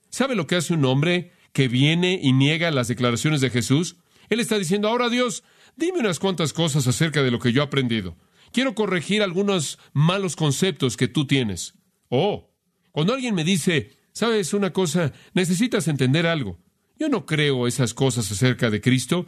¿Sabe 0.09 0.33
lo 0.33 0.47
que 0.47 0.55
hace 0.55 0.73
un 0.73 0.85
hombre 0.85 1.33
que 1.51 1.67
viene 1.67 2.17
y 2.23 2.31
niega 2.31 2.71
las 2.71 2.87
declaraciones 2.87 3.41
de 3.41 3.49
Jesús? 3.49 3.97
Él 4.29 4.39
está 4.39 4.57
diciendo, 4.57 4.87
ahora 4.87 5.09
Dios, 5.09 5.43
dime 5.75 5.99
unas 5.99 6.19
cuantas 6.19 6.53
cosas 6.53 6.87
acerca 6.87 7.21
de 7.21 7.31
lo 7.31 7.39
que 7.39 7.51
yo 7.51 7.61
he 7.61 7.65
aprendido. 7.65 8.15
Quiero 8.53 8.75
corregir 8.75 9.21
algunos 9.21 9.77
malos 9.91 10.37
conceptos 10.37 10.95
que 10.95 11.09
tú 11.09 11.27
tienes. 11.27 11.73
Oh, 12.07 12.49
cuando 12.93 13.13
alguien 13.13 13.35
me 13.35 13.43
dice, 13.43 13.91
sabes 14.13 14.53
una 14.53 14.71
cosa, 14.71 15.11
necesitas 15.33 15.89
entender 15.89 16.27
algo. 16.27 16.61
Yo 16.97 17.09
no 17.09 17.25
creo 17.25 17.67
esas 17.67 17.93
cosas 17.93 18.31
acerca 18.31 18.69
de 18.69 18.79
Cristo. 18.79 19.25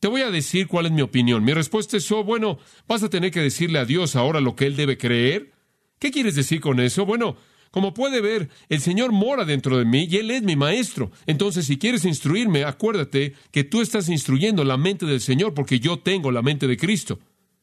Te 0.00 0.08
voy 0.08 0.22
a 0.22 0.30
decir 0.30 0.66
cuál 0.66 0.86
es 0.86 0.92
mi 0.92 1.02
opinión. 1.02 1.44
Mi 1.44 1.52
respuesta 1.52 1.98
es, 1.98 2.10
oh, 2.10 2.24
bueno, 2.24 2.58
vas 2.88 3.02
a 3.02 3.10
tener 3.10 3.30
que 3.30 3.40
decirle 3.40 3.78
a 3.78 3.84
Dios 3.84 4.16
ahora 4.16 4.40
lo 4.40 4.56
que 4.56 4.66
Él 4.66 4.74
debe 4.74 4.96
creer. 4.96 5.52
¿Qué 5.98 6.10
quieres 6.10 6.34
decir 6.34 6.60
con 6.60 6.80
eso? 6.80 7.04
Bueno, 7.04 7.36
como 7.70 7.92
puede 7.92 8.22
ver, 8.22 8.48
el 8.70 8.80
Señor 8.80 9.12
mora 9.12 9.44
dentro 9.44 9.76
de 9.76 9.84
mí 9.84 10.08
y 10.10 10.16
Él 10.16 10.30
es 10.30 10.42
mi 10.42 10.56
maestro. 10.56 11.12
Entonces, 11.26 11.66
si 11.66 11.78
quieres 11.78 12.06
instruirme, 12.06 12.64
acuérdate 12.64 13.34
que 13.52 13.62
tú 13.62 13.82
estás 13.82 14.08
instruyendo 14.08 14.64
la 14.64 14.78
mente 14.78 15.04
del 15.04 15.20
Señor 15.20 15.52
porque 15.52 15.78
yo 15.78 15.98
tengo 15.98 16.32
la 16.32 16.40
mente 16.40 16.66
de 16.66 16.78
Cristo. 16.78 17.18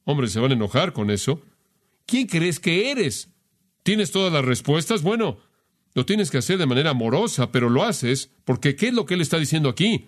Hombre, 0.05 0.27
se 0.27 0.39
van 0.39 0.51
a 0.51 0.53
enojar 0.53 0.93
con 0.93 1.09
eso. 1.09 1.41
¿Quién 2.05 2.27
crees 2.27 2.59
que 2.59 2.91
eres? 2.91 3.29
¿Tienes 3.81 4.11
todas 4.11 4.31
las 4.31 4.45
respuestas? 4.45 5.01
Bueno, 5.01 5.39
lo 5.95 6.05
tienes 6.05 6.29
que 6.29 6.37
hacer 6.37 6.59
de 6.59 6.67
manera 6.67 6.91
amorosa, 6.91 7.51
pero 7.51 7.69
lo 7.69 7.83
haces 7.83 8.31
porque 8.45 8.75
¿qué 8.75 8.89
es 8.89 8.93
lo 8.93 9.07
que 9.07 9.15
Él 9.15 9.21
está 9.21 9.39
diciendo 9.39 9.67
aquí? 9.67 10.07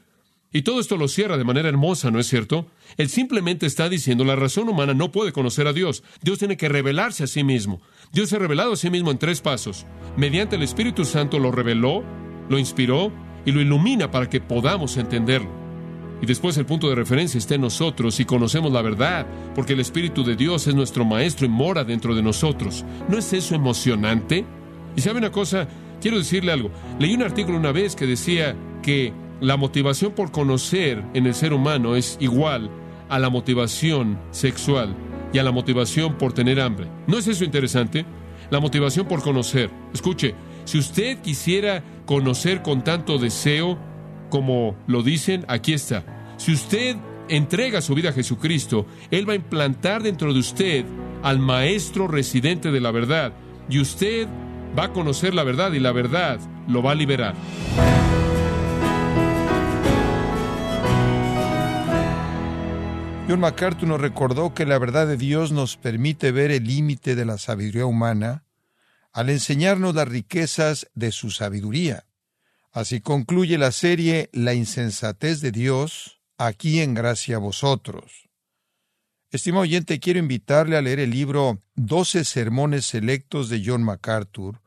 Y 0.52 0.64
todo 0.64 0.80
esto 0.80 0.98
lo 0.98 1.08
cierra 1.08 1.38
de 1.38 1.44
manera 1.44 1.70
hermosa, 1.70 2.10
¿no 2.10 2.20
es 2.20 2.28
cierto? 2.28 2.66
Él 2.98 3.10
simplemente 3.10 3.68
está 3.68 3.88
diciendo 3.88 4.26
la 4.26 4.36
razón 4.36 4.68
humana 4.68 4.96
no 4.96 5.12
puede 5.12 5.32
conocer 5.32 5.68
a 5.68 5.74
Dios. 5.74 6.04
Dios 6.24 6.40
tiene 6.40 6.58
que 6.58 6.70
revelarse 6.70 7.24
a 7.24 7.28
sí 7.28 7.44
mismo. 7.44 7.82
Dios 8.12 8.30
se 8.30 8.36
ha 8.36 8.40
revelado 8.40 8.74
a 8.74 8.76
sí 8.76 8.90
mismo 8.90 9.12
en 9.12 9.20
tres 9.20 9.42
pasos. 9.42 9.86
Mediante 10.18 10.56
el 10.56 10.64
Espíritu 10.64 11.06
Santo 11.06 11.38
lo 11.38 11.52
reveló, 11.52 12.04
lo 12.50 12.58
inspiró 12.58 13.12
y 13.46 13.52
lo 13.52 13.62
ilumina 13.62 14.10
para 14.10 14.28
que 14.28 14.42
podamos 14.42 14.98
entenderlo. 14.98 15.52
Y 16.22 16.26
después 16.26 16.58
el 16.58 16.66
punto 16.66 16.90
de 16.90 16.96
referencia 16.96 17.38
está 17.38 17.56
en 17.56 17.62
nosotros 17.62 18.20
y 18.20 18.26
conocemos 18.26 18.72
la 18.72 18.82
verdad, 18.82 19.28
porque 19.54 19.74
el 19.74 19.80
Espíritu 19.80 20.24
de 20.24 20.36
Dios 20.36 20.66
es 20.66 20.74
nuestro 20.74 21.06
Maestro 21.06 21.46
y 21.46 21.50
mora 21.50 21.84
dentro 21.84 22.16
de 22.16 22.24
nosotros. 22.24 22.84
¿No 23.08 23.20
es 23.20 23.32
eso 23.34 23.54
emocionante? 23.54 24.46
Y 24.96 25.02
sabe 25.02 25.20
una 25.20 25.32
cosa, 25.32 25.68
quiero 26.02 26.18
decirle 26.18 26.52
algo. 26.52 26.72
Leí 27.00 27.14
un 27.14 27.22
artículo 27.22 27.58
una 27.58 27.72
vez 27.72 27.96
que 27.96 28.08
decía 28.08 28.56
que 28.82 29.14
la 29.42 29.58
motivación 29.58 30.12
por 30.12 30.32
conocer 30.32 31.04
en 31.14 31.26
el 31.26 31.34
ser 31.34 31.54
humano 31.54 31.96
es 31.96 32.18
igual 32.20 32.70
a 33.10 33.20
la 33.20 33.30
motivación 33.30 34.20
sexual 34.32 34.96
y 35.34 35.40
a 35.40 35.44
la 35.44 35.52
motivación 35.52 36.18
por 36.18 36.34
tener 36.34 36.60
hambre. 36.60 36.88
¿No 37.08 37.18
es 37.18 37.28
eso 37.28 37.44
interesante? 37.44 38.06
La 38.50 38.60
motivación 38.60 39.08
por 39.08 39.22
conocer. 39.22 39.70
Escuche, 39.94 40.36
si 40.66 40.78
usted 40.78 41.20
quisiera 41.20 41.84
conocer 42.06 42.62
con 42.62 42.84
tanto 42.84 43.18
deseo, 43.18 43.78
como 44.30 44.76
lo 44.88 45.04
dicen, 45.04 45.46
aquí 45.48 45.74
está. 45.74 46.04
Si 46.38 46.54
usted 46.54 46.96
entrega 47.30 47.82
su 47.82 47.96
vida 47.96 48.10
a 48.10 48.14
Jesucristo, 48.14 48.86
Él 49.12 49.28
va 49.28 49.34
a 49.34 49.38
implantar 49.38 50.04
dentro 50.04 50.34
de 50.34 50.40
usted 50.40 50.86
al 51.24 51.40
Maestro 51.40 52.08
residente 52.08 52.72
de 52.72 52.80
la 52.80 52.92
verdad, 52.92 53.34
y 53.70 53.80
usted 53.80 54.28
va 54.78 54.86
a 54.86 54.94
conocer 54.94 55.34
la 55.34 55.44
verdad 55.44 55.74
y 55.74 55.80
la 55.80 55.92
verdad 55.92 56.40
lo 56.68 56.82
va 56.82 56.92
a 56.92 56.96
liberar. 56.96 57.36
John 63.30 63.42
MacArthur 63.42 63.88
nos 63.88 64.02
recordó 64.02 64.56
que 64.56 64.66
la 64.66 64.80
verdad 64.80 65.06
de 65.06 65.16
Dios 65.16 65.52
nos 65.52 65.78
permite 65.78 66.32
ver 66.32 66.50
el 66.50 66.64
límite 66.64 67.14
de 67.14 67.26
la 67.26 67.38
sabiduría 67.38 67.86
humana 67.86 68.44
al 69.14 69.30
enseñarnos 69.30 69.94
las 69.94 70.08
riquezas 70.08 70.90
de 70.96 71.12
su 71.12 71.30
sabiduría. 71.30 72.08
Así 72.72 73.02
concluye 73.02 73.60
la 73.60 73.72
serie 73.72 74.32
La 74.34 74.56
insensatez 74.56 75.42
de 75.42 75.52
Dios, 75.52 76.24
aquí 76.40 76.82
en 76.82 76.96
gracia 76.96 77.36
a 77.36 77.40
vosotros. 77.40 78.30
Estimado 79.30 79.62
oyente, 79.62 80.00
quiero 80.00 80.18
invitarle 80.18 80.76
a 80.76 80.82
leer 80.82 81.00
el 81.00 81.12
libro 81.12 81.60
Doce 81.76 82.26
Sermones 82.26 82.88
Selectos 82.88 83.48
de 83.50 83.62
John 83.64 83.84
MacArthur. 83.84 84.60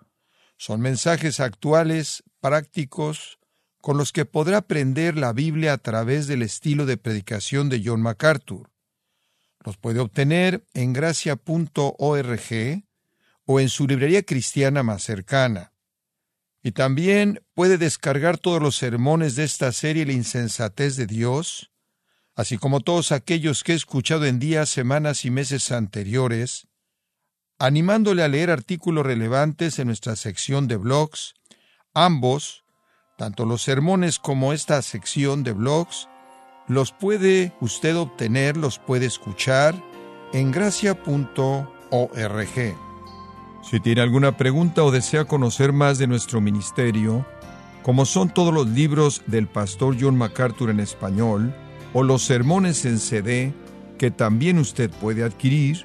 Son 0.56 0.80
mensajes 0.80 1.40
actuales, 1.40 2.22
prácticos, 2.38 3.40
con 3.82 3.98
los 3.98 4.12
que 4.12 4.24
podrá 4.24 4.58
aprender 4.58 5.18
la 5.18 5.32
Biblia 5.32 5.72
a 5.72 5.78
través 5.78 6.28
del 6.28 6.42
estilo 6.42 6.86
de 6.86 6.96
predicación 6.96 7.68
de 7.68 7.82
John 7.84 8.00
MacArthur. 8.00 8.70
Los 9.64 9.76
puede 9.76 9.98
obtener 9.98 10.64
en 10.72 10.92
gracia.org 10.92 12.84
o 13.44 13.60
en 13.60 13.68
su 13.68 13.86
librería 13.88 14.22
cristiana 14.22 14.84
más 14.84 15.02
cercana. 15.02 15.72
Y 16.62 16.70
también 16.70 17.44
puede 17.54 17.76
descargar 17.76 18.38
todos 18.38 18.62
los 18.62 18.76
sermones 18.76 19.34
de 19.34 19.42
esta 19.42 19.72
serie 19.72 20.06
La 20.06 20.12
insensatez 20.12 20.94
de 20.94 21.06
Dios, 21.06 21.72
así 22.36 22.58
como 22.58 22.80
todos 22.82 23.10
aquellos 23.10 23.64
que 23.64 23.72
he 23.72 23.76
escuchado 23.76 24.26
en 24.26 24.38
días, 24.38 24.70
semanas 24.70 25.24
y 25.24 25.32
meses 25.32 25.72
anteriores, 25.72 26.68
animándole 27.58 28.22
a 28.22 28.28
leer 28.28 28.50
artículos 28.50 29.04
relevantes 29.04 29.80
en 29.80 29.88
nuestra 29.88 30.14
sección 30.14 30.68
de 30.68 30.76
blogs, 30.76 31.34
ambos, 31.94 32.61
tanto 33.16 33.44
los 33.44 33.62
sermones 33.62 34.18
como 34.18 34.52
esta 34.52 34.80
sección 34.82 35.42
de 35.42 35.52
blogs, 35.52 36.08
los 36.68 36.92
puede 36.92 37.52
usted 37.60 37.96
obtener, 37.96 38.56
los 38.56 38.78
puede 38.78 39.06
escuchar 39.06 39.74
en 40.32 40.50
gracia.org. 40.50 41.66
Si 43.62 43.80
tiene 43.80 44.00
alguna 44.00 44.36
pregunta 44.36 44.82
o 44.82 44.90
desea 44.90 45.24
conocer 45.24 45.72
más 45.72 45.98
de 45.98 46.06
nuestro 46.06 46.40
ministerio, 46.40 47.26
como 47.82 48.06
son 48.06 48.30
todos 48.30 48.52
los 48.52 48.68
libros 48.68 49.22
del 49.26 49.46
pastor 49.46 49.96
John 50.00 50.16
MacArthur 50.16 50.70
en 50.70 50.80
español, 50.80 51.54
o 51.92 52.02
los 52.02 52.22
sermones 52.22 52.84
en 52.84 52.98
CD 52.98 53.52
que 53.98 54.10
también 54.10 54.58
usted 54.58 54.90
puede 54.90 55.22
adquirir, 55.22 55.84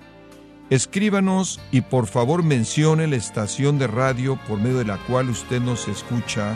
escríbanos 0.70 1.60
y 1.72 1.82
por 1.82 2.08
favor 2.08 2.44
mencione 2.44 3.08
la 3.08 3.16
estación 3.16 3.78
de 3.78 3.88
radio 3.88 4.40
por 4.48 4.60
medio 4.60 4.80
de 4.80 4.86
la 4.86 4.98
cual 5.06 5.30
usted 5.30 5.62
nos 5.62 5.88
escucha 5.88 6.56